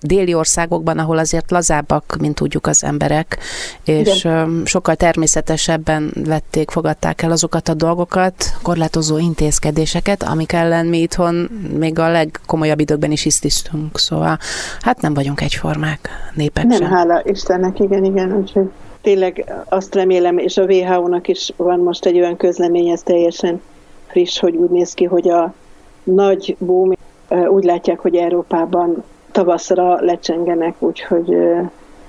déli 0.00 0.34
országokban, 0.34 0.98
ahol 0.98 1.18
azért 1.18 1.50
lazábbak, 1.50 2.16
mint 2.20 2.34
tudjuk 2.34 2.66
az 2.66 2.84
emberek, 2.84 3.38
és 3.84 4.24
Igen. 4.24 4.62
sokkal 4.64 4.94
természetesebben 4.94 6.12
vették, 6.24 6.70
fogadták 6.70 7.22
el 7.22 7.30
azokat 7.30 7.68
a 7.68 7.74
dolgokat, 7.74 8.34
korlátozó 8.62 9.18
intézkedéseket, 9.18 10.22
amik 10.22 10.52
ellen 10.52 10.86
mi 10.86 10.98
itthon 10.98 11.34
még 11.78 11.98
a 11.98 12.10
legkomolyabb 12.10 12.80
időkben 12.80 13.10
is 13.10 13.22
hisztisztünk, 13.22 13.98
szóval 13.98 14.38
hát 14.80 15.00
nem 15.00 15.14
vagyunk 15.14 15.40
egyformák 15.40 16.08
népek 16.34 16.64
Nem, 16.64 16.78
sem. 16.78 16.90
hála 16.90 17.20
Istennek, 17.24 17.78
igen, 17.78 18.04
igen, 18.04 18.36
úgyhogy 18.36 18.70
tényleg 19.02 19.52
azt 19.68 19.94
remélem, 19.94 20.38
és 20.38 20.56
a 20.56 20.64
WHO-nak 20.64 21.28
is 21.28 21.52
van 21.56 21.78
most 21.78 22.06
egy 22.06 22.16
olyan 22.16 22.36
közlemény, 22.36 22.88
ez 22.88 23.02
teljesen 23.02 23.60
friss, 24.10 24.40
hogy 24.40 24.56
úgy 24.56 24.70
néz 24.70 24.94
ki, 24.94 25.04
hogy 25.04 25.28
a 25.28 25.54
nagy 26.02 26.56
boom 26.58 26.92
úgy 27.48 27.64
látják, 27.64 27.98
hogy 27.98 28.14
Európában 28.14 29.04
tavaszra 29.32 30.00
lecsengenek, 30.00 30.74
úgyhogy 30.78 31.36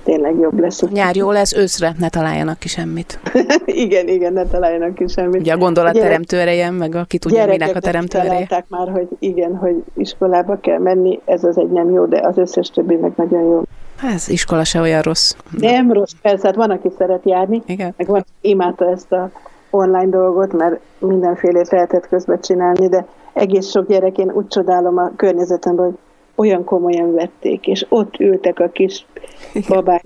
tényleg 0.02 0.38
jobb 0.38 0.58
lesz. 0.58 0.82
Nyár 0.90 1.16
jó 1.16 1.30
lesz, 1.30 1.52
őszre 1.52 1.94
ne 1.98 2.08
találjanak 2.08 2.58
ki 2.58 2.68
semmit. 2.68 3.20
igen, 3.66 4.08
igen, 4.08 4.32
ne 4.32 4.46
találjanak 4.46 4.94
ki 4.94 5.04
semmit. 5.08 5.40
Ugye 5.40 5.52
a 5.52 5.56
gondolat 5.56 5.92
teremtő 5.92 6.38
ereje, 6.38 6.70
meg 6.70 6.94
aki 6.94 7.18
tudja, 7.18 7.46
minek 7.46 7.76
a 7.76 7.80
teremtő 7.80 8.18
ereje. 8.18 8.64
már, 8.68 8.90
hogy 8.90 9.08
igen, 9.18 9.56
hogy 9.56 9.82
iskolába 9.96 10.58
kell 10.60 10.78
menni, 10.78 11.20
ez 11.24 11.44
az 11.44 11.58
egy 11.58 11.70
nem 11.70 11.90
jó, 11.90 12.04
de 12.04 12.26
az 12.26 12.38
összes 12.38 12.68
többi 12.68 12.94
meg 12.94 13.12
nagyon 13.16 13.42
jó. 13.42 13.62
Ez 14.14 14.28
iskola 14.28 14.64
se 14.64 14.80
olyan 14.80 15.02
rossz. 15.02 15.34
Nem 15.58 15.92
rossz, 15.92 16.12
persze, 16.22 16.46
hát 16.46 16.56
van, 16.56 16.70
aki 16.70 16.88
szeret 16.98 17.22
járni, 17.24 17.62
Igen. 17.66 17.94
meg 17.96 18.06
van, 18.06 18.24
imádta 18.40 18.90
ezt 18.90 19.12
a 19.12 19.30
online 19.72 20.08
dolgot, 20.08 20.52
mert 20.52 20.80
mindenfélét 20.98 21.70
lehetett 21.70 22.08
közben 22.08 22.40
csinálni, 22.40 22.88
de 22.88 23.06
egész 23.32 23.70
sok 23.70 23.88
gyerek, 23.88 24.18
én 24.18 24.30
úgy 24.32 24.46
csodálom 24.46 24.98
a 24.98 25.10
környezetemben, 25.16 25.84
hogy 25.84 25.94
olyan 26.34 26.64
komolyan 26.64 27.14
vették, 27.14 27.66
és 27.66 27.86
ott 27.88 28.18
ültek 28.18 28.60
a 28.60 28.68
kis 28.68 29.06
babák, 29.68 30.04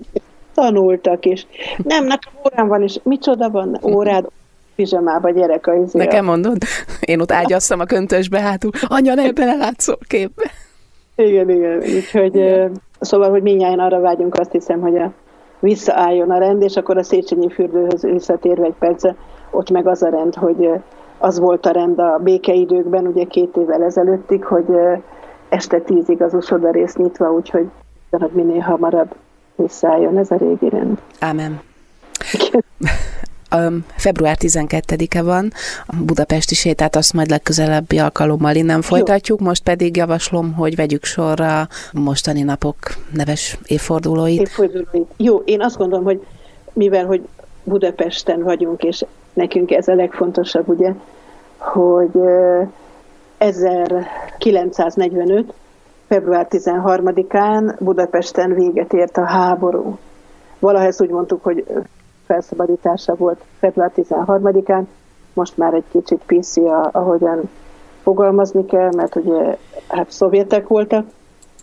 tanultak, 0.53 1.25
és 1.25 1.45
nem, 1.83 2.05
nekem 2.05 2.33
órám 2.45 2.67
van, 2.67 2.83
és 2.83 2.99
micsoda 3.03 3.49
van 3.49 3.79
órád, 3.83 4.25
pizsamába 4.75 5.29
gyerek 5.29 5.67
a 5.67 5.73
izé. 5.73 5.97
Nekem 5.97 6.25
mondod? 6.25 6.57
Én 6.99 7.19
ott 7.19 7.31
ágyasztam 7.31 7.79
a 7.79 7.85
köntösbe 7.85 8.41
hátul, 8.41 8.71
anya, 8.87 9.13
ne 9.13 9.31
belelátszol 9.31 9.97
képbe. 10.07 10.51
Igen, 11.15 11.49
igen, 11.49 11.77
úgyhogy 11.77 12.35
igen. 12.35 12.81
szóval, 12.99 13.29
hogy 13.29 13.41
minnyáján 13.41 13.79
arra 13.79 13.99
vágyunk, 13.99 14.35
azt 14.35 14.51
hiszem, 14.51 14.79
hogy 14.79 14.97
a 14.97 15.13
visszaálljon 15.59 16.31
a 16.31 16.37
rend, 16.37 16.61
és 16.61 16.75
akkor 16.75 16.97
a 16.97 17.03
Széchenyi 17.03 17.49
fürdőhöz 17.49 18.01
visszatérve 18.01 18.65
egy 18.65 18.75
perce, 18.79 19.15
ott 19.57 19.69
meg 19.69 19.87
az 19.87 20.03
a 20.03 20.09
rend, 20.09 20.35
hogy 20.35 20.69
az 21.17 21.39
volt 21.39 21.65
a 21.65 21.71
rend 21.71 21.99
a 21.99 22.19
békeidőkben, 22.23 23.07
ugye 23.07 23.23
két 23.23 23.55
évvel 23.57 23.83
ezelőttig, 23.83 24.43
hogy 24.43 24.65
este 25.49 25.79
tízig 25.79 26.21
az 26.21 26.33
uszoda 26.33 26.71
rész 26.71 26.95
nyitva, 26.95 27.31
úgyhogy 27.31 27.69
hogy 28.09 28.31
minél 28.31 28.59
hamarabb 28.59 29.15
visszaálljon 29.55 30.17
ez 30.17 30.31
a 30.31 30.35
régi 30.35 30.69
rend. 30.69 31.01
Ámen. 31.19 31.61
február 33.95 34.37
12-e 34.39 35.21
van, 35.21 35.51
a 35.85 35.95
budapesti 36.05 36.55
sétát 36.55 36.95
azt 36.95 37.13
majd 37.13 37.29
legközelebbi 37.29 37.97
alkalommal 37.99 38.55
innen 38.55 38.81
folytatjuk, 38.81 39.39
most 39.39 39.63
pedig 39.63 39.95
javaslom, 39.95 40.53
hogy 40.53 40.75
vegyük 40.75 41.03
sorra 41.03 41.59
a 41.61 41.67
mostani 41.91 42.41
napok 42.41 42.77
neves 43.13 43.59
évfordulóit. 43.65 44.39
Évfordulóit. 44.39 45.07
Jó, 45.17 45.37
én 45.37 45.61
azt 45.61 45.77
gondolom, 45.77 46.05
hogy 46.05 46.25
mivel, 46.73 47.05
hogy 47.05 47.27
Budapesten 47.63 48.43
vagyunk, 48.43 48.83
és 48.83 49.05
nekünk 49.37 49.71
ez 49.71 49.87
a 49.87 49.95
legfontosabb, 49.95 50.69
ugye, 50.69 50.93
hogy 51.57 52.11
1945. 53.37 55.53
február 56.07 56.47
13-án 56.49 57.75
Budapesten 57.79 58.53
véget 58.53 58.93
ért 58.93 59.17
a 59.17 59.25
háború. 59.25 59.97
Valaha 60.59 60.85
ezt 60.85 61.01
úgy 61.01 61.09
mondtuk, 61.09 61.43
hogy 61.43 61.65
felszabadítása 62.25 63.15
volt 63.15 63.41
február 63.59 63.91
13-án, 63.95 64.83
most 65.33 65.57
már 65.57 65.73
egy 65.73 65.83
kicsit 65.91 66.21
PC, 66.25 66.57
ahogyan 66.91 67.49
fogalmazni 68.01 68.65
kell, 68.65 68.89
mert 68.95 69.15
ugye 69.15 69.57
hát 69.87 70.11
szovjetek 70.11 70.67
voltak. 70.67 71.05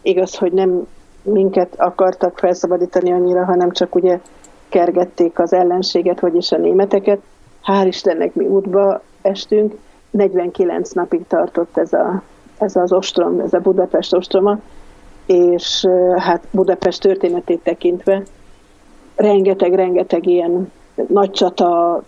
Igaz, 0.03 0.37
hogy 0.37 0.53
nem 0.53 0.87
minket 1.23 1.75
akartak 1.77 2.39
felszabadítani 2.39 3.13
annyira, 3.13 3.45
hanem 3.45 3.71
csak 3.71 3.95
ugye 3.95 4.21
kergették 4.69 5.39
az 5.39 5.53
ellenséget, 5.53 6.21
vagyis 6.21 6.53
a 6.53 6.57
németeket. 6.57 7.21
Hál' 7.65 7.87
Istennek 7.87 8.35
mi 8.35 8.45
útba 8.45 9.01
estünk. 9.23 9.75
49 10.11 10.91
napig 10.91 11.27
tartott 11.27 11.77
ez, 11.77 11.93
a, 11.93 12.23
ez 12.59 12.77
az 12.77 12.93
ostrom, 12.93 13.41
ez 13.41 13.53
a 13.53 13.59
Budapest 13.59 14.15
ostroma, 14.15 14.59
és 15.27 15.87
hát 16.17 16.47
Budapest 16.51 17.01
történetét 17.01 17.63
tekintve 17.63 18.23
rengeteg-rengeteg 19.17 20.27
ilyen 20.27 20.73
nagy 21.09 21.31
csata, 21.31 22.03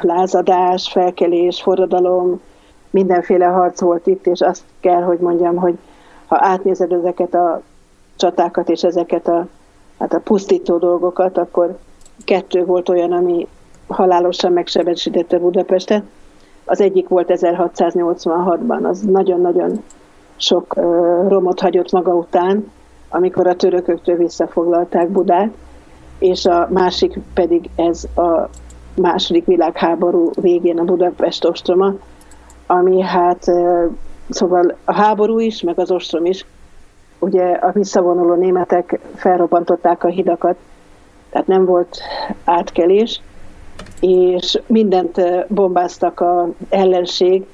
lázadás, 0.00 0.88
felkelés, 0.88 1.62
forradalom, 1.62 2.40
mindenféle 2.90 3.46
harc 3.46 3.80
volt 3.80 4.06
itt, 4.06 4.26
és 4.26 4.40
azt 4.40 4.62
kell, 4.80 5.02
hogy 5.02 5.18
mondjam, 5.18 5.56
hogy 5.56 5.78
ha 6.26 6.38
átnézed 6.40 6.92
ezeket 6.92 7.34
a 7.34 7.62
csatákat 8.16 8.68
és 8.68 8.82
ezeket 8.82 9.28
a, 9.28 9.46
hát 9.98 10.14
a 10.14 10.20
pusztító 10.20 10.78
dolgokat, 10.78 11.38
akkor 11.38 11.78
kettő 12.24 12.64
volt 12.64 12.88
olyan, 12.88 13.12
ami 13.12 13.48
halálosan 13.88 14.52
megsebesítette 14.52 15.38
Budapestet. 15.38 16.02
Az 16.64 16.80
egyik 16.80 17.08
volt 17.08 17.30
1686-ban, 17.32 18.82
az 18.82 19.00
nagyon-nagyon 19.00 19.82
sok 20.36 20.74
romot 21.28 21.60
hagyott 21.60 21.92
maga 21.92 22.14
után, 22.14 22.72
amikor 23.08 23.46
a 23.46 23.56
törököktől 23.56 24.16
visszafoglalták 24.16 25.08
Budát, 25.08 25.50
és 26.18 26.44
a 26.44 26.68
másik 26.70 27.18
pedig 27.34 27.70
ez 27.76 28.04
a 28.16 28.48
második 28.94 29.44
világháború 29.44 30.30
végén 30.40 30.78
a 30.78 30.84
Budapest 30.84 31.44
ostroma, 31.44 31.94
ami 32.66 33.00
hát 33.00 33.50
szóval 34.28 34.76
a 34.84 34.94
háború 34.94 35.38
is, 35.38 35.62
meg 35.62 35.78
az 35.78 35.90
ostrom 35.90 36.24
is, 36.24 36.46
ugye 37.18 37.44
a 37.44 37.72
visszavonuló 37.72 38.34
németek 38.34 39.00
felrobbantották 39.14 40.04
a 40.04 40.08
hidakat, 40.08 40.56
tehát 41.30 41.46
nem 41.46 41.64
volt 41.64 41.98
átkelés, 42.44 43.20
és 44.00 44.60
mindent 44.66 45.20
bombáztak 45.48 46.20
a 46.20 46.48
ellenség, 46.68 47.46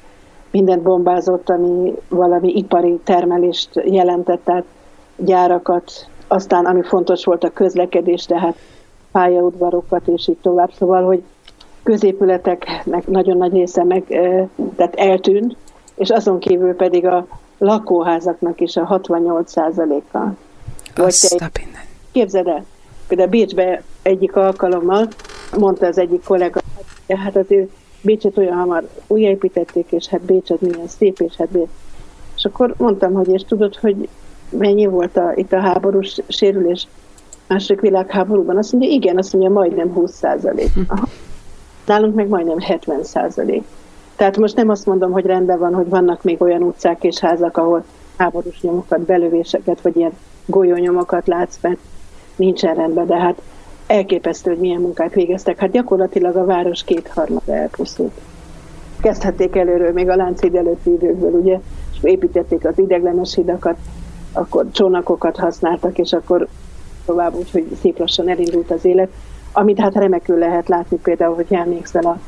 mindent 0.50 0.82
bombázott, 0.82 1.48
ami 1.48 1.94
valami 2.08 2.48
ipari 2.56 3.00
termelést 3.04 3.70
jelentett, 3.84 4.44
tehát 4.44 4.64
gyárakat, 5.16 6.06
aztán 6.28 6.64
ami 6.64 6.82
fontos 6.82 7.24
volt 7.24 7.44
a 7.44 7.52
közlekedés, 7.52 8.24
tehát 8.24 8.56
pályaudvarokat 9.12 10.06
és 10.06 10.28
így 10.28 10.38
tovább, 10.42 10.70
szóval, 10.78 11.04
hogy 11.04 11.22
középületeknek 11.82 13.06
nagyon 13.06 13.36
nagy 13.36 13.52
része 13.52 13.84
meg, 13.84 14.04
tehát 14.76 14.94
eltűnt, 14.94 15.56
és 15.94 16.10
azon 16.10 16.38
kívül 16.38 16.74
pedig 16.74 17.06
a 17.06 17.26
lakóházaknak 17.58 18.60
is 18.60 18.76
a 18.76 19.00
68%-a. 19.02 20.18
Azt 21.02 21.50
Képzeld 22.12 22.46
el, 22.46 22.64
például 23.08 23.28
Bécsbe 23.28 23.82
egyik 24.02 24.36
alkalommal 24.36 25.08
mondta 25.58 25.86
az 25.86 25.98
egyik 25.98 26.24
kollega, 26.24 26.60
hát 27.08 27.36
azért 27.36 27.68
Bécset 28.00 28.38
olyan 28.38 28.56
hamar 28.56 28.88
újjáépítették, 29.06 29.92
és 29.92 30.06
hát 30.06 30.20
Bécset 30.20 30.60
milyen 30.60 30.88
szép, 30.88 31.18
és 31.18 31.36
hát 31.36 31.48
Bécs. 31.48 31.68
És 32.36 32.44
akkor 32.44 32.74
mondtam, 32.76 33.12
hogy 33.12 33.28
és 33.28 33.42
tudod, 33.42 33.76
hogy 33.76 34.08
mennyi 34.50 34.86
volt 34.86 35.16
a, 35.16 35.32
itt 35.34 35.52
a 35.52 35.60
háborús 35.60 36.18
sérülés 36.28 36.86
második 37.46 37.80
világháborúban? 37.80 38.56
Azt 38.56 38.72
mondja, 38.72 38.90
igen, 38.90 39.18
azt 39.18 39.32
mondja, 39.32 39.50
majdnem 39.50 39.92
20 39.92 40.12
százalék. 40.12 40.70
Nálunk 41.86 42.14
meg 42.14 42.28
majdnem 42.28 42.58
70 42.58 43.04
százalék. 43.04 43.62
Tehát 44.16 44.36
most 44.36 44.56
nem 44.56 44.68
azt 44.68 44.86
mondom, 44.86 45.12
hogy 45.12 45.24
rendben 45.24 45.58
van, 45.58 45.74
hogy 45.74 45.88
vannak 45.88 46.22
még 46.22 46.42
olyan 46.42 46.62
utcák 46.62 47.04
és 47.04 47.18
házak, 47.18 47.56
ahol 47.56 47.84
háborús 48.16 48.60
nyomokat, 48.60 49.00
belövéseket, 49.00 49.80
vagy 49.80 49.96
ilyen 49.96 50.12
golyónyomokat 50.46 51.26
látsz, 51.26 51.58
mert 51.60 51.78
nincsen 52.36 52.74
rendben, 52.74 53.06
de 53.06 53.16
hát 53.16 53.42
elképesztő, 53.92 54.50
hogy 54.50 54.60
milyen 54.60 54.80
munkát 54.80 55.14
végeztek. 55.14 55.58
Hát 55.58 55.70
gyakorlatilag 55.70 56.36
a 56.36 56.44
város 56.44 56.84
kétharmada 56.84 57.54
elpusztult. 57.54 58.12
Kezdhették 59.00 59.56
előről, 59.56 59.92
még 59.92 60.08
a 60.08 60.16
Láncid 60.16 60.54
előtti 60.54 60.90
időkből, 60.90 61.32
ugye, 61.32 61.58
és 61.92 61.98
építették 62.02 62.66
az 62.66 62.78
ideglenes 62.78 63.34
hidakat, 63.34 63.76
akkor 64.32 64.66
csónakokat 64.70 65.36
használtak, 65.36 65.98
és 65.98 66.12
akkor 66.12 66.48
tovább 67.06 67.34
úgy, 67.34 67.50
hogy 67.50 67.66
szép 67.80 67.98
lassan 67.98 68.28
elindult 68.28 68.70
az 68.70 68.84
élet, 68.84 69.08
amit 69.52 69.80
hát 69.80 69.94
remekül 69.94 70.38
lehet 70.38 70.68
látni 70.68 70.96
például, 70.96 71.34
hogy 71.34 71.46
emlékszel 71.50 72.04
a 72.04 72.18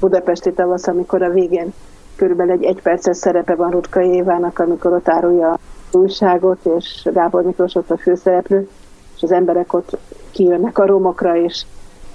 budapesti 0.00 0.52
tavasz, 0.52 0.86
amikor 0.86 1.22
a 1.22 1.30
végén 1.30 1.72
körülbelül 2.16 2.52
egy 2.52 2.64
egyperces 2.64 3.16
szerepe 3.16 3.54
van 3.54 3.70
Rutka 3.70 4.02
Évának, 4.02 4.58
amikor 4.58 4.92
ott 4.92 5.08
árulja 5.08 5.58
újságot, 5.92 6.58
és 6.76 7.08
Gábor 7.12 7.42
Miklós 7.42 7.74
ott 7.74 7.90
a 7.90 7.96
főszereplő, 7.96 8.68
és 9.16 9.22
az 9.22 9.32
emberek 9.32 9.72
ott 9.72 9.96
kijönnek 10.38 10.78
a 10.78 10.86
romokra, 10.86 11.36
és 11.36 11.64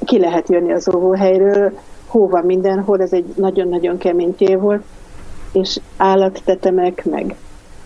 ki 0.06 0.20
lehet 0.20 0.50
jönni 0.50 0.72
az 0.72 0.96
óvóhelyről, 0.96 1.72
hó 2.08 2.28
van 2.28 2.46
mindenhol, 2.46 3.02
ez 3.02 3.14
egy 3.14 3.34
nagyon-nagyon 3.36 3.98
kemény 3.98 4.36
tél 4.36 4.60
volt, 4.60 4.84
és 5.52 5.80
állattetemek, 5.98 7.06
meg 7.06 7.36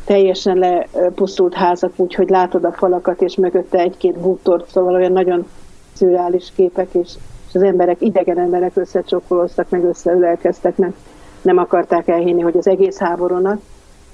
teljesen 0.06 0.58
lepusztult 0.58 1.54
házak, 1.54 1.92
úgyhogy 1.96 2.30
látod 2.30 2.64
a 2.64 2.72
falakat, 2.72 3.22
és 3.22 3.36
mögötte 3.36 3.80
egy-két 3.80 4.20
bútort, 4.20 4.70
szóval 4.70 4.94
olyan 4.94 5.12
nagyon 5.12 5.48
szürreális 5.94 6.52
képek, 6.56 6.94
és, 6.94 7.14
és 7.48 7.56
az 7.56 7.64
emberek, 7.64 8.02
idegen 8.02 8.40
emberek 8.40 8.72
összecsokkoloztak, 8.76 9.70
meg 9.70 9.84
összeülelkeztek, 9.84 10.78
mert 10.78 10.96
nem 11.42 11.58
akarták 11.58 12.08
elhinni, 12.08 12.42
hogy 12.42 12.58
az 12.58 12.68
egész 12.68 12.98
háborúnak, 12.98 13.60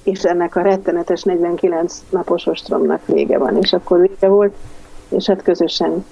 és 0.02 0.22
ennek 0.22 0.56
a 0.56 0.62
rettenetes 0.62 1.22
49 1.22 2.02
napos 2.10 2.46
ostromnak 2.46 3.06
vége 3.06 3.38
van, 3.38 3.56
és 3.56 3.72
akkor 3.72 4.00
vége 4.00 4.28
volt, 4.28 4.54
és 5.14 5.26
hát 5.26 5.42
közösen 5.42 6.04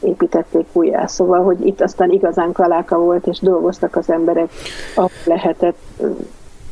építették 0.00 0.66
újjá. 0.72 1.06
Szóval, 1.06 1.42
hogy 1.42 1.66
itt 1.66 1.80
aztán 1.80 2.10
igazán 2.10 2.52
kaláka 2.52 2.98
volt, 2.98 3.26
és 3.26 3.38
dolgoztak 3.38 3.96
az 3.96 4.10
emberek, 4.10 4.50
ahol 4.94 5.10
lehetett, 5.24 5.78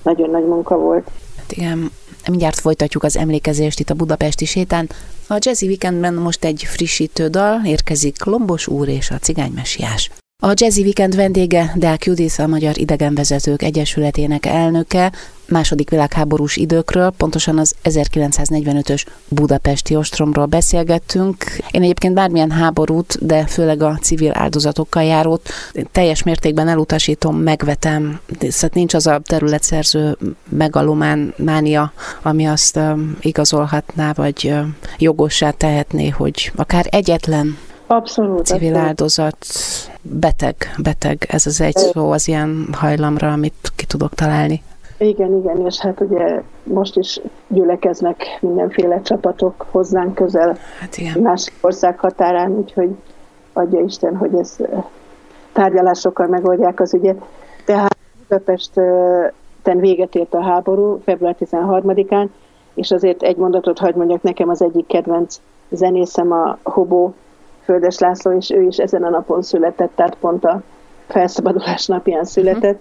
nagyon 0.02 0.30
nagy 0.30 0.47
munka 0.47 0.78
volt. 0.78 1.11
Hát 1.37 1.52
igen, 1.52 1.90
mindjárt 2.28 2.61
folytatjuk 2.61 3.02
az 3.02 3.16
emlékezést 3.16 3.80
itt 3.80 3.90
a 3.90 3.95
Budapesti 3.95 4.45
sétán. 4.45 4.88
A 5.28 5.37
Jazzy 5.38 5.66
Weekendben 5.66 6.14
most 6.14 6.45
egy 6.45 6.62
frissítő 6.66 7.28
dal, 7.28 7.61
érkezik 7.64 8.25
Lombos 8.25 8.66
úr 8.66 8.88
és 8.88 9.11
a 9.11 9.18
cigánymesiás. 9.18 10.11
A 10.43 10.52
Jazzy 10.55 10.83
Weekend 10.83 11.16
vendége 11.16 11.73
Deák 11.75 12.05
Judith, 12.05 12.40
a 12.40 12.47
Magyar 12.47 12.78
Idegenvezetők 12.78 13.62
Egyesületének 13.62 14.47
elnöke, 14.47 15.12
második 15.49 15.90
világháborús 15.90 16.57
időkről, 16.57 17.11
pontosan 17.11 17.59
az 17.59 17.75
1945-ös 17.85 19.05
budapesti 19.28 19.97
ostromról 19.97 20.47
beszélgettünk. 20.47 21.45
Én 21.71 21.83
egyébként 21.83 22.14
bármilyen 22.14 22.50
háborút, 22.50 23.26
de 23.26 23.47
főleg 23.47 23.83
a 23.83 23.99
civil 24.02 24.31
áldozatokkal 24.35 25.02
járót 25.02 25.49
teljes 25.93 26.23
mértékben 26.23 26.69
elutasítom, 26.69 27.37
megvetem. 27.37 28.21
Szóval 28.40 28.71
nincs 28.73 28.95
az 28.95 29.07
a 29.07 29.21
területszerző 29.25 30.16
megalomán 30.49 31.35
mánia, 31.37 31.93
ami 32.23 32.47
azt 32.47 32.81
igazolhatná, 33.21 34.12
vagy 34.12 34.55
jogossá 34.99 35.50
tehetné, 35.50 36.09
hogy 36.09 36.52
akár 36.57 36.87
egyetlen 36.90 37.59
Abszolút. 37.87 38.47
Civil 38.47 38.69
abszolút. 38.69 38.88
áldozat, 38.88 39.47
beteg, 40.02 40.57
beteg, 40.83 41.26
ez 41.28 41.47
az 41.47 41.61
egy 41.61 41.76
szó 41.76 42.11
az 42.11 42.28
ilyen 42.28 42.69
hajlamra, 42.73 43.33
amit 43.33 43.73
ki 43.76 43.87
tudok 43.87 44.14
találni. 44.14 44.62
Igen, 44.99 45.37
igen, 45.37 45.66
és 45.66 45.78
hát 45.78 46.00
ugye 46.00 46.43
most 46.62 46.97
is 46.97 47.21
gyülekeznek 47.49 48.38
mindenféle 48.40 49.00
csapatok 49.02 49.66
hozzánk 49.71 50.14
közel, 50.14 50.57
hát 50.81 50.97
igen. 50.97 51.21
másik 51.21 51.55
ország 51.61 51.99
határán, 51.99 52.50
úgyhogy 52.50 52.90
adja 53.52 53.81
Isten, 53.81 54.16
hogy 54.16 54.35
ez 54.35 54.57
tárgyalásokkal 55.52 56.26
megoldják 56.26 56.81
az 56.81 56.95
ügyet. 56.95 57.21
Tehát 57.64 57.97
Budapesten 58.28 59.78
véget 59.78 60.14
ért 60.14 60.35
a 60.35 60.43
háború 60.43 61.00
február 61.05 61.37
13-án, 61.40 62.28
és 62.75 62.90
azért 62.90 63.23
egy 63.23 63.37
mondatot 63.37 63.78
hagy 63.78 63.95
mondjak, 63.95 64.23
nekem 64.23 64.49
az 64.49 64.62
egyik 64.62 64.87
kedvenc 64.87 65.40
zenészem 65.71 66.33
a 66.33 66.59
Hobó 66.62 67.14
Földes 67.67 67.99
László, 67.99 68.33
és 68.33 68.51
ő 68.51 68.63
is 68.63 68.77
ezen 68.77 69.05
a 69.05 69.11
napon 69.11 69.43
született, 69.43 69.91
tehát 69.95 70.17
pont 70.21 70.45
a 70.45 70.63
felszabadulás 71.07 71.87
napján 71.87 72.25
született. 72.25 72.81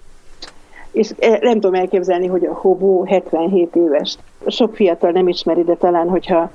És 0.92 1.12
e, 1.18 1.38
nem 1.40 1.52
tudom 1.52 1.74
elképzelni, 1.74 2.26
hogy 2.26 2.44
a 2.44 2.54
Hobó 2.54 3.04
77 3.04 3.76
éves. 3.76 4.18
Sok 4.46 4.74
fiatal 4.74 5.10
nem 5.10 5.28
ismeri, 5.28 5.62
de 5.62 5.74
talán, 5.74 6.08
hogyha 6.08 6.50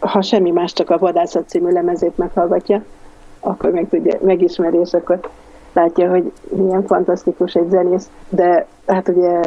ha 0.00 0.22
semmi 0.22 0.50
más, 0.50 0.72
csak 0.72 0.90
a 0.90 0.98
Vadászat 0.98 1.48
című 1.48 1.70
lemezét 1.70 2.18
meghallgatja, 2.18 2.82
akkor 3.40 3.70
meg 3.70 3.88
tudja, 3.88 4.18
megismeri, 4.22 4.78
és 4.78 4.92
akkor 4.92 5.20
látja, 5.72 6.10
hogy 6.10 6.32
milyen 6.48 6.86
fantasztikus 6.86 7.54
egy 7.54 7.70
zenész, 7.70 8.10
de 8.28 8.66
hát 8.86 9.08
ugye 9.08 9.40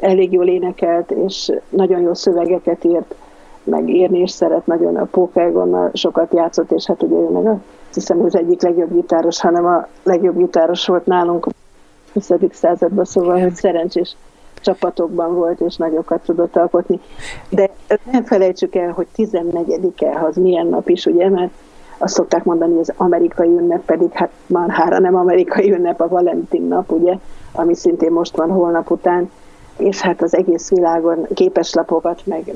elég 0.00 0.32
jól 0.32 0.46
énekelt, 0.46 1.10
és 1.10 1.52
nagyon 1.68 2.00
jó 2.00 2.14
szövegeket 2.14 2.84
írt, 2.84 3.14
meg 3.64 3.88
írni 3.88 4.20
is 4.20 4.30
szeret, 4.30 4.66
nagyon 4.66 4.96
a 4.96 5.04
Pókelgonnal 5.04 5.90
sokat 5.92 6.32
játszott, 6.34 6.72
és 6.72 6.86
hát 6.86 7.02
ugye 7.02 7.16
ő 7.16 7.28
meg 7.28 7.46
a 7.46 7.60
hiszem 7.94 8.24
az 8.24 8.36
egyik 8.36 8.62
legjobb 8.62 8.94
gitáros, 8.94 9.40
hanem 9.40 9.66
a 9.66 9.86
legjobb 10.02 10.36
gitáros 10.36 10.86
volt 10.86 11.06
nálunk 11.06 11.46
a 11.46 11.50
20. 12.12 12.30
században, 12.50 13.04
szóval, 13.04 13.40
hogy 13.40 13.54
szerencsés 13.54 14.16
csapatokban 14.60 15.34
volt, 15.34 15.60
és 15.60 15.76
nagyokat 15.76 16.22
tudott 16.22 16.56
alkotni. 16.56 17.00
De 17.48 17.70
nem 18.12 18.24
felejtsük 18.24 18.74
el, 18.74 18.92
hogy 18.92 19.06
14-e 19.16 20.24
az 20.24 20.36
milyen 20.36 20.66
nap 20.66 20.88
is, 20.88 21.06
ugye, 21.06 21.28
mert 21.28 21.52
azt 21.98 22.14
szokták 22.14 22.44
mondani, 22.44 22.70
hogy 22.70 22.80
az 22.80 22.92
amerikai 22.96 23.48
ünnep 23.48 23.84
pedig, 23.84 24.12
hát 24.12 24.30
már 24.46 24.70
hára 24.70 24.98
nem 24.98 25.14
amerikai 25.14 25.72
ünnep, 25.72 26.00
a 26.00 26.08
Valentin 26.08 26.62
nap, 26.62 26.90
ugye, 26.90 27.14
ami 27.52 27.74
szintén 27.74 28.10
most 28.10 28.36
van 28.36 28.50
holnap 28.50 28.90
után, 28.90 29.30
és 29.76 30.00
hát 30.00 30.22
az 30.22 30.36
egész 30.36 30.70
világon 30.70 31.26
képeslapokat, 31.34 32.22
meg 32.24 32.52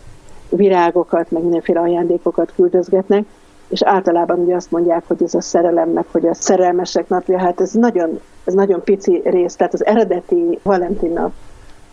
virágokat, 0.49 1.31
meg 1.31 1.43
mindenféle 1.43 1.81
ajándékokat 1.81 2.53
küldözgetnek, 2.55 3.25
és 3.75 3.83
általában 3.83 4.39
ugye 4.39 4.55
azt 4.55 4.71
mondják, 4.71 5.05
hogy 5.07 5.23
ez 5.23 5.35
a 5.35 5.41
szerelemnek, 5.41 6.07
hogy 6.11 6.27
a 6.27 6.35
szerelmesek 6.35 7.09
napja, 7.09 7.39
hát 7.39 7.61
ez 7.61 7.73
nagyon, 7.73 8.21
ez 8.45 8.55
nagyon 8.55 8.83
pici 8.83 9.21
rész, 9.25 9.57
tehát 9.57 9.73
az 9.73 9.87
eredeti 9.87 10.59
Valentin 10.63 11.13
nap 11.13 11.33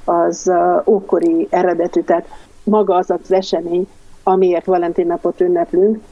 az 0.05 0.51
ókori 0.85 1.47
eredetű, 1.49 2.01
tehát 2.01 2.27
maga 2.63 2.95
az 2.95 3.09
az 3.09 3.31
esemény, 3.31 3.87
amiért 4.23 4.65
Valentin 4.65 5.07
napot 5.07 5.41
ünneplünk, 5.41 6.03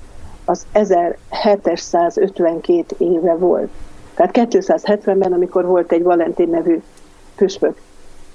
az 0.45 0.65
1752 0.71 2.95
éve 2.97 3.35
volt. 3.35 3.69
Tehát 4.15 4.31
270-ben, 4.33 5.33
amikor 5.33 5.65
volt 5.65 5.91
egy 5.91 6.03
Valentin 6.03 6.49
nevű 6.49 6.81
püspök, 7.35 7.81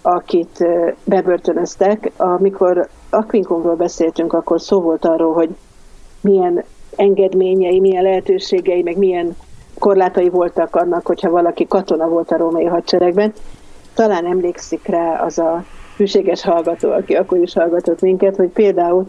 akit 0.03 0.65
bebörtönöztek, 1.05 2.11
amikor 2.17 2.89
Aquincumról 3.11 3.77
beszéltünk, 3.77 4.33
akkor 4.33 4.61
szó 4.61 4.81
volt 4.81 5.05
arról, 5.05 5.33
hogy 5.33 5.57
milyen 6.21 6.65
engedményei, 6.97 7.81
milyen 7.81 8.03
lehetőségei, 8.03 8.83
meg 8.83 8.97
milyen 8.97 9.37
korlátai 9.79 10.29
voltak 10.29 10.77
annak, 10.77 11.07
hogyha 11.07 11.31
valaki 11.31 11.67
katona 11.67 12.09
volt 12.09 12.31
a 12.31 12.37
római 12.37 12.65
hadseregben. 12.65 13.33
Talán 13.95 14.27
emlékszik 14.27 14.87
rá 14.87 15.25
az 15.25 15.39
a 15.39 15.65
hűséges 15.97 16.43
hallgató, 16.43 16.91
aki 16.91 17.15
akkor 17.15 17.39
is 17.39 17.55
hallgatott 17.55 18.01
minket, 18.01 18.37
hogy 18.37 18.49
például 18.49 19.07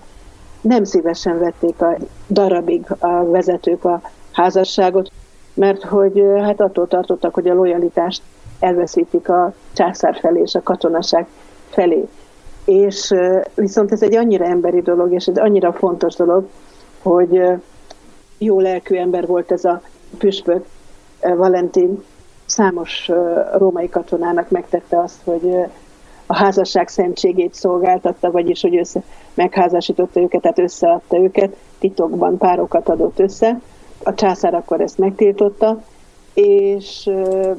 nem 0.62 0.84
szívesen 0.84 1.40
vették 1.40 1.82
a 1.82 1.98
darabig 2.30 2.86
a 3.00 3.26
vezetők 3.26 3.86
a 3.86 4.02
házasságot, 4.32 5.12
mert 5.54 5.84
hogy 5.84 6.24
hát 6.42 6.62
attól 6.62 6.88
tartottak, 6.88 7.34
hogy 7.34 7.48
a 7.48 7.54
lojalitást 7.54 8.22
elveszítik 8.60 9.30
a 9.30 9.54
császár 9.74 10.18
felé 10.22 10.42
és 10.42 10.56
a 10.56 10.64
katonaság 10.64 11.28
felé. 11.70 12.08
És 12.66 13.14
viszont 13.56 13.92
ez 13.92 14.02
egy 14.02 14.16
annyira 14.16 14.46
emberi 14.46 14.82
dolog, 14.82 15.14
és 15.14 15.26
egy 15.26 15.40
annyira 15.40 15.74
fontos 15.74 16.16
dolog, 16.16 16.48
hogy 17.02 17.42
jó 18.38 18.60
lelkű 18.60 18.96
ember 18.96 19.28
volt 19.28 19.52
ez 19.52 19.66
a 19.66 19.82
püspök, 20.18 20.66
Valentin, 21.22 22.04
számos 22.46 23.12
római 23.58 23.90
katonának 23.90 24.50
megtette 24.50 25.00
azt, 25.00 25.22
hogy 25.24 25.56
a 26.26 26.36
házasság 26.36 26.88
szentségét 26.88 27.54
szolgáltatta, 27.54 28.32
vagyis 28.32 28.62
hogy 28.62 28.78
össze, 28.78 29.04
megházasította 29.34 30.20
őket, 30.20 30.42
tehát 30.42 30.60
összeadta 30.60 31.18
őket, 31.18 31.56
titokban 31.80 32.38
párokat 32.38 32.90
adott 32.90 33.20
össze. 33.20 33.60
A 34.04 34.14
császár 34.14 34.54
akkor 34.54 34.82
ezt 34.82 34.98
megtiltotta, 34.98 35.82
és 36.34 37.10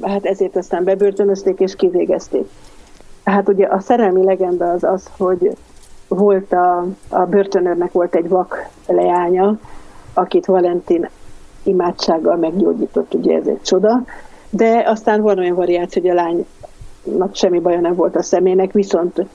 hát 0.02 0.24
ezért 0.24 0.56
aztán 0.56 0.84
bebörtönözték 0.84 1.60
és 1.60 1.76
kivégezték. 1.76 2.48
Hát 3.24 3.48
ugye 3.48 3.66
a 3.66 3.80
szerelmi 3.80 4.24
legenda 4.24 4.70
az 4.70 4.84
az, 4.84 5.10
hogy 5.18 5.56
volt 6.08 6.52
a, 6.52 6.86
a 7.08 7.24
börtönőrnek 7.24 7.92
volt 7.92 8.14
egy 8.14 8.28
vak 8.28 8.68
leánya, 8.86 9.58
akit 10.16 10.46
Valentin 10.46 11.08
imádsággal 11.62 12.36
meggyógyított, 12.36 13.14
ugye 13.14 13.36
ez 13.36 13.46
egy 13.46 13.62
csoda, 13.62 14.04
de 14.50 14.84
aztán 14.86 15.20
van 15.20 15.38
olyan 15.38 15.54
variáció, 15.54 16.02
hogy 16.02 16.10
a 16.10 16.14
lánynak 16.14 17.34
semmi 17.34 17.58
baja 17.58 17.80
nem 17.80 17.94
volt 17.94 18.16
a 18.16 18.22
szemének, 18.22 18.72
viszont 18.72 19.26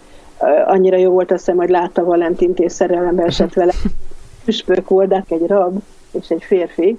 annyira 0.66 0.98
jó 0.98 1.12
volt 1.12 1.32
a 1.32 1.38
szem, 1.38 1.58
hogy 1.58 1.70
látta 1.70 2.04
Valentint 2.04 2.60
és 2.60 2.72
szerelembe 2.72 3.24
esett 3.24 3.54
vele. 3.54 3.74
Püspök 4.46 4.90
volt, 4.90 5.24
egy 5.28 5.48
rab 5.48 5.80
és 6.12 6.30
egy 6.30 6.44
férfi, 6.44 6.98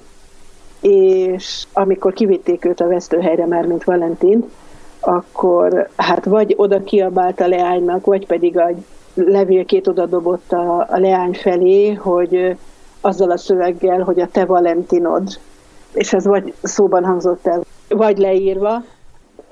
és 0.80 1.64
amikor 1.72 2.12
kivitték 2.12 2.64
őt 2.64 2.80
a 2.80 2.88
vesztőhelyre 2.88 3.46
már, 3.46 3.66
mint 3.66 3.84
Valentin, 3.84 4.44
akkor 5.00 5.88
hát 5.96 6.24
vagy 6.24 6.54
oda 6.56 6.82
kiabált 6.82 7.40
a 7.40 7.48
leánynak, 7.48 8.04
vagy 8.04 8.26
pedig 8.26 8.58
a 8.58 8.70
levélkét 9.14 9.88
oda 9.88 10.06
dobott 10.06 10.52
a, 10.52 10.86
a 10.90 10.98
leány 10.98 11.34
felé, 11.34 11.92
hogy 11.92 12.56
azzal 13.02 13.30
a 13.30 13.36
szöveggel, 13.36 14.02
hogy 14.02 14.20
a 14.20 14.26
te 14.26 14.44
Valentinod, 14.44 15.38
és 15.92 16.12
ez 16.12 16.26
vagy 16.26 16.54
szóban 16.62 17.04
hangzott 17.04 17.46
el, 17.46 17.60
vagy 17.88 18.18
leírva, 18.18 18.82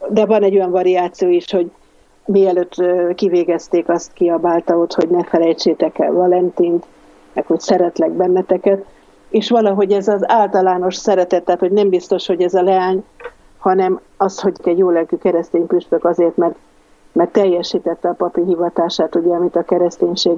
de 0.09 0.27
van 0.27 0.43
egy 0.43 0.55
olyan 0.55 0.71
variáció 0.71 1.29
is, 1.29 1.51
hogy 1.51 1.71
mielőtt 2.25 2.75
kivégezték, 3.15 3.89
azt 3.89 4.13
kiabálta 4.13 4.79
ott, 4.79 4.95
hogy 4.95 5.09
ne 5.09 5.25
felejtsétek 5.25 5.99
el 5.99 6.13
Valentint, 6.13 6.85
meg 7.33 7.47
hogy 7.47 7.61
szeretlek 7.61 8.11
benneteket, 8.11 8.85
és 9.29 9.51
valahogy 9.51 9.93
ez 9.93 10.09
az 10.09 10.31
általános 10.31 10.97
szeretet, 10.97 11.45
tehát 11.45 11.61
hogy 11.61 11.73
nem 11.73 11.89
biztos, 11.89 12.27
hogy 12.27 12.43
ez 12.43 12.55
a 12.55 12.63
leány, 12.63 13.05
hanem 13.59 14.01
az, 14.17 14.41
hogy 14.41 14.55
egy 14.65 14.79
jó 14.79 14.91
keresztény 15.21 15.67
püspök 15.67 16.05
azért, 16.05 16.37
mert, 16.37 16.55
mert 17.13 17.33
teljesítette 17.33 18.09
a 18.09 18.13
papi 18.13 18.41
hivatását, 18.45 19.15
ugye, 19.15 19.35
amit 19.35 19.57
a 19.57 19.63
kereszténység 19.63 20.37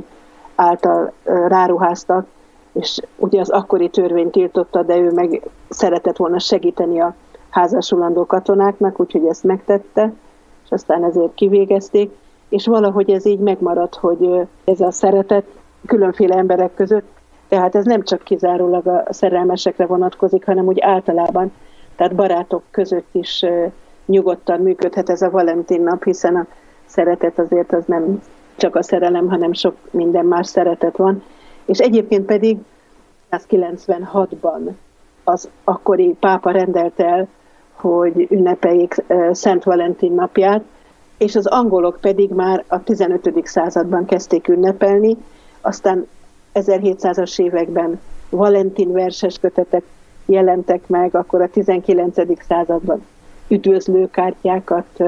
által 0.55 1.13
ráruháztak, 1.25 2.27
és 2.73 3.01
ugye 3.17 3.41
az 3.41 3.51
akkori 3.51 3.89
törvény 3.89 4.31
tiltotta, 4.31 4.83
de 4.83 4.97
ő 4.97 5.11
meg 5.11 5.43
szeretett 5.69 6.17
volna 6.17 6.39
segíteni 6.39 7.01
a 7.01 7.15
házasulandó 7.51 8.27
katonáknak, 8.27 9.01
úgyhogy 9.01 9.27
ezt 9.27 9.45
megtette, 9.45 10.13
és 10.65 10.71
aztán 10.71 11.05
ezért 11.05 11.35
kivégezték, 11.35 12.11
és 12.49 12.67
valahogy 12.67 13.11
ez 13.11 13.27
így 13.27 13.39
megmaradt, 13.39 13.95
hogy 13.95 14.49
ez 14.65 14.81
a 14.81 14.91
szeretet 14.91 15.45
különféle 15.87 16.37
emberek 16.37 16.75
között, 16.75 17.07
tehát 17.49 17.75
ez 17.75 17.85
nem 17.85 18.03
csak 18.03 18.23
kizárólag 18.23 18.87
a 18.87 19.05
szerelmesekre 19.11 19.87
vonatkozik, 19.87 20.45
hanem 20.45 20.67
úgy 20.67 20.81
általában, 20.81 21.53
tehát 21.97 22.15
barátok 22.15 22.63
között 22.71 23.09
is 23.13 23.45
nyugodtan 24.07 24.61
működhet 24.61 25.11
ez 25.11 25.23
a 25.23 25.31
Valentin 25.31 25.83
nap, 25.83 26.05
hiszen 26.05 26.37
a 26.37 26.47
szeretet 26.87 27.39
azért 27.39 27.73
az 27.73 27.85
nem 27.87 28.23
csak 28.57 28.77
a 28.77 28.83
szerelem, 28.83 29.29
hanem 29.29 29.53
sok 29.53 29.77
minden 29.91 30.25
más 30.25 30.47
szeretet 30.47 30.97
van. 30.97 31.23
És 31.65 31.79
egyébként 31.79 32.27
pedig 32.27 32.59
1996-ban 33.31 34.71
az 35.25 35.49
akkori 35.65 36.17
pápa 36.21 36.51
rendelt 36.51 37.01
el, 37.01 37.29
hogy 37.73 38.27
ünnepeljék 38.31 38.95
Szent 39.33 39.65
Valentin 39.65 40.13
napját, 40.13 40.65
és 41.19 41.37
az 41.37 41.47
angolok 41.47 41.99
pedig 42.01 42.31
már 42.31 42.65
a 42.69 42.83
15. 42.83 43.47
században 43.47 44.05
kezdték 44.05 44.49
ünnepelni, 44.49 45.17
aztán 45.61 46.07
1700-as 46.55 47.41
években 47.41 48.01
Valentin 48.31 48.93
verses 48.93 49.39
kötetek 49.39 49.83
jelentek 50.27 50.89
meg, 50.89 51.15
akkor 51.15 51.43
a 51.43 51.49
19. 51.49 52.45
században 52.49 53.07
üdvözlőkártyákat 53.49 55.03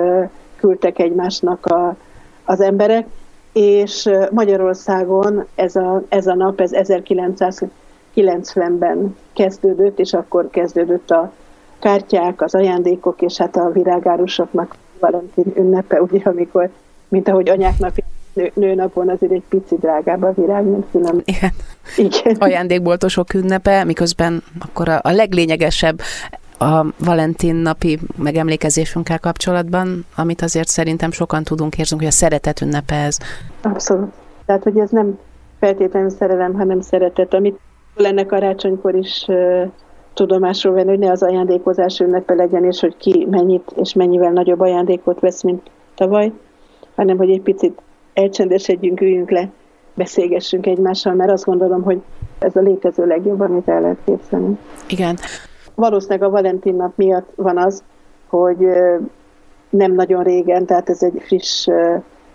küldtek 0.56 0.98
egymásnak 0.98 1.66
a, 1.66 1.96
az 2.44 2.60
emberek, 2.60 3.06
és 3.54 4.10
Magyarországon 4.30 5.46
ez 5.54 5.76
a, 5.76 6.02
ez 6.08 6.26
a 6.26 6.34
nap, 6.34 6.60
ez 6.60 6.70
1990-ben 6.74 9.16
kezdődött, 9.32 9.98
és 9.98 10.12
akkor 10.12 10.48
kezdődött 10.50 11.10
a 11.10 11.32
kártyák, 11.78 12.42
az 12.42 12.54
ajándékok, 12.54 13.22
és 13.22 13.36
hát 13.36 13.56
a 13.56 13.70
virágárusoknak 13.72 14.76
Valentin 14.98 15.52
ünnepe, 15.56 16.02
ugye, 16.02 16.20
amikor, 16.24 16.70
mint 17.08 17.28
ahogy 17.28 17.48
anyáknak 17.48 17.94
nő, 18.32 18.50
nőnapon 18.54 19.08
azért 19.08 19.32
egy 19.32 19.44
pici 19.48 19.76
drágább 19.80 20.22
a 20.22 20.32
virág, 20.36 20.64
mint 20.64 20.86
külön. 20.90 21.22
Igen. 21.24 21.50
Igen. 21.96 22.36
Ajándékboltosok 22.38 23.34
ünnepe, 23.34 23.84
miközben 23.84 24.42
akkor 24.58 24.88
a, 24.88 25.00
a 25.02 25.10
leglényegesebb 25.10 26.00
a 26.64 26.86
Valentin 26.98 27.54
napi 27.54 27.98
megemlékezésünkkel 28.16 29.18
kapcsolatban, 29.18 30.06
amit 30.16 30.42
azért 30.42 30.68
szerintem 30.68 31.10
sokan 31.10 31.44
tudunk 31.44 31.78
érzünk, 31.78 32.00
hogy 32.00 32.10
a 32.10 32.14
szeretet 32.14 32.60
ünnepe 32.60 32.94
ez. 32.94 33.18
Abszolút. 33.62 34.12
Tehát, 34.46 34.62
hogy 34.62 34.78
ez 34.78 34.90
nem 34.90 35.18
feltétlenül 35.58 36.10
szerelem, 36.10 36.54
hanem 36.54 36.80
szeretet, 36.80 37.34
amit 37.34 37.58
lenne 37.94 38.26
karácsonykor 38.26 38.94
is 38.94 39.24
uh, 39.28 39.70
tudomásról 40.14 40.74
venni, 40.74 40.88
hogy 40.88 40.98
ne 40.98 41.10
az 41.10 41.22
ajándékozás 41.22 42.00
ünnepe 42.00 42.34
legyen, 42.34 42.64
és 42.64 42.80
hogy 42.80 42.96
ki 42.96 43.26
mennyit 43.30 43.72
és 43.76 43.92
mennyivel 43.92 44.30
nagyobb 44.30 44.60
ajándékot 44.60 45.20
vesz, 45.20 45.42
mint 45.42 45.70
tavaly, 45.94 46.32
hanem 46.94 47.16
hogy 47.16 47.30
egy 47.30 47.42
picit 47.42 47.82
elcsendesedjünk, 48.14 49.00
üljünk 49.00 49.30
le, 49.30 49.50
beszélgessünk 49.94 50.66
egymással, 50.66 51.14
mert 51.14 51.30
azt 51.30 51.44
gondolom, 51.44 51.82
hogy 51.82 52.02
ez 52.38 52.56
a 52.56 52.60
létező 52.60 53.06
legjobb, 53.06 53.40
amit 53.40 53.68
el 53.68 53.80
lehet 53.80 53.98
képzelni. 54.04 54.58
Igen. 54.88 55.16
Valószínűleg 55.74 56.22
a 56.22 56.30
Valentin 56.30 56.74
nap 56.74 56.96
miatt 56.96 57.28
van 57.34 57.58
az, 57.58 57.82
hogy 58.28 58.66
nem 59.70 59.92
nagyon 59.92 60.22
régen, 60.22 60.66
tehát 60.66 60.88
ez 60.88 61.02
egy 61.02 61.22
friss 61.26 61.66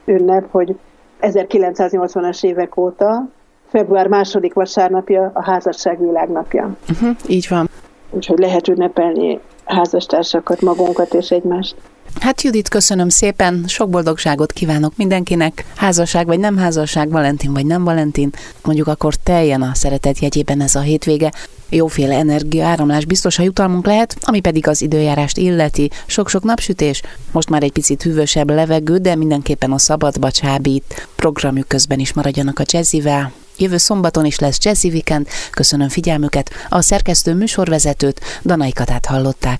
ünnep, 0.06 0.52
hogy 0.52 0.78
1980-as 1.21 2.43
évek 2.43 2.78
óta 2.78 3.28
február 3.69 4.08
második 4.08 4.54
vasárnapja 4.54 5.32
a 5.34 5.43
házasság 5.43 5.99
világnapja. 5.99 6.75
Uh-huh, 6.89 7.15
így 7.28 7.45
van. 7.49 7.69
Úgyhogy 8.12 8.39
lehet 8.39 8.67
ünnepelni 8.67 9.39
házastársakat, 9.65 10.62
magunkat 10.62 11.13
és 11.13 11.30
egymást. 11.30 11.75
Hát 12.19 12.41
Judit, 12.41 12.69
köszönöm 12.69 13.10
szépen, 13.10 13.63
sok 13.67 13.89
boldogságot 13.89 14.52
kívánok 14.52 14.93
mindenkinek, 14.95 15.65
házasság 15.75 16.25
vagy 16.25 16.39
nem 16.39 16.58
házasság, 16.58 17.10
Valentin 17.10 17.54
vagy 17.54 17.65
nem 17.65 17.84
Valentin, 17.84 18.30
mondjuk 18.63 18.88
akkor 18.88 19.15
teljen 19.15 19.62
a 19.62 19.73
szeretet 19.73 20.19
jegyében 20.19 20.62
ez 20.62 20.75
a 20.75 20.80
hétvége. 20.80 21.32
Jóféle 21.69 22.15
energiaáramlás 22.15 23.05
biztos 23.05 23.39
a 23.39 23.43
jutalmunk 23.43 23.86
lehet, 23.86 24.15
ami 24.21 24.39
pedig 24.39 24.67
az 24.67 24.82
időjárást 24.82 25.38
illeti. 25.38 25.89
Sok-sok 26.05 26.43
napsütés, 26.43 27.01
most 27.32 27.49
már 27.49 27.63
egy 27.63 27.71
picit 27.71 28.03
hűvösebb 28.03 28.49
levegő, 28.49 28.97
de 28.97 29.15
mindenképpen 29.15 29.71
a 29.71 29.77
szabadba 29.77 30.32
csábít. 30.32 31.08
Programjuk 31.15 31.67
közben 31.67 31.99
is 31.99 32.13
maradjanak 32.13 32.60
a 32.60 32.63
jazzivel. 32.65 33.32
Jövő 33.58 33.77
szombaton 33.77 34.25
is 34.25 34.39
lesz 34.39 34.58
Jazzy 34.62 34.89
Weekend. 34.89 35.27
Köszönöm 35.51 35.89
figyelmüket. 35.89 36.49
A 36.69 36.82
szerkesztő 36.82 37.34
műsorvezetőt, 37.34 38.21
Danai 38.43 38.73
Katát 38.73 39.05
hallották. 39.05 39.60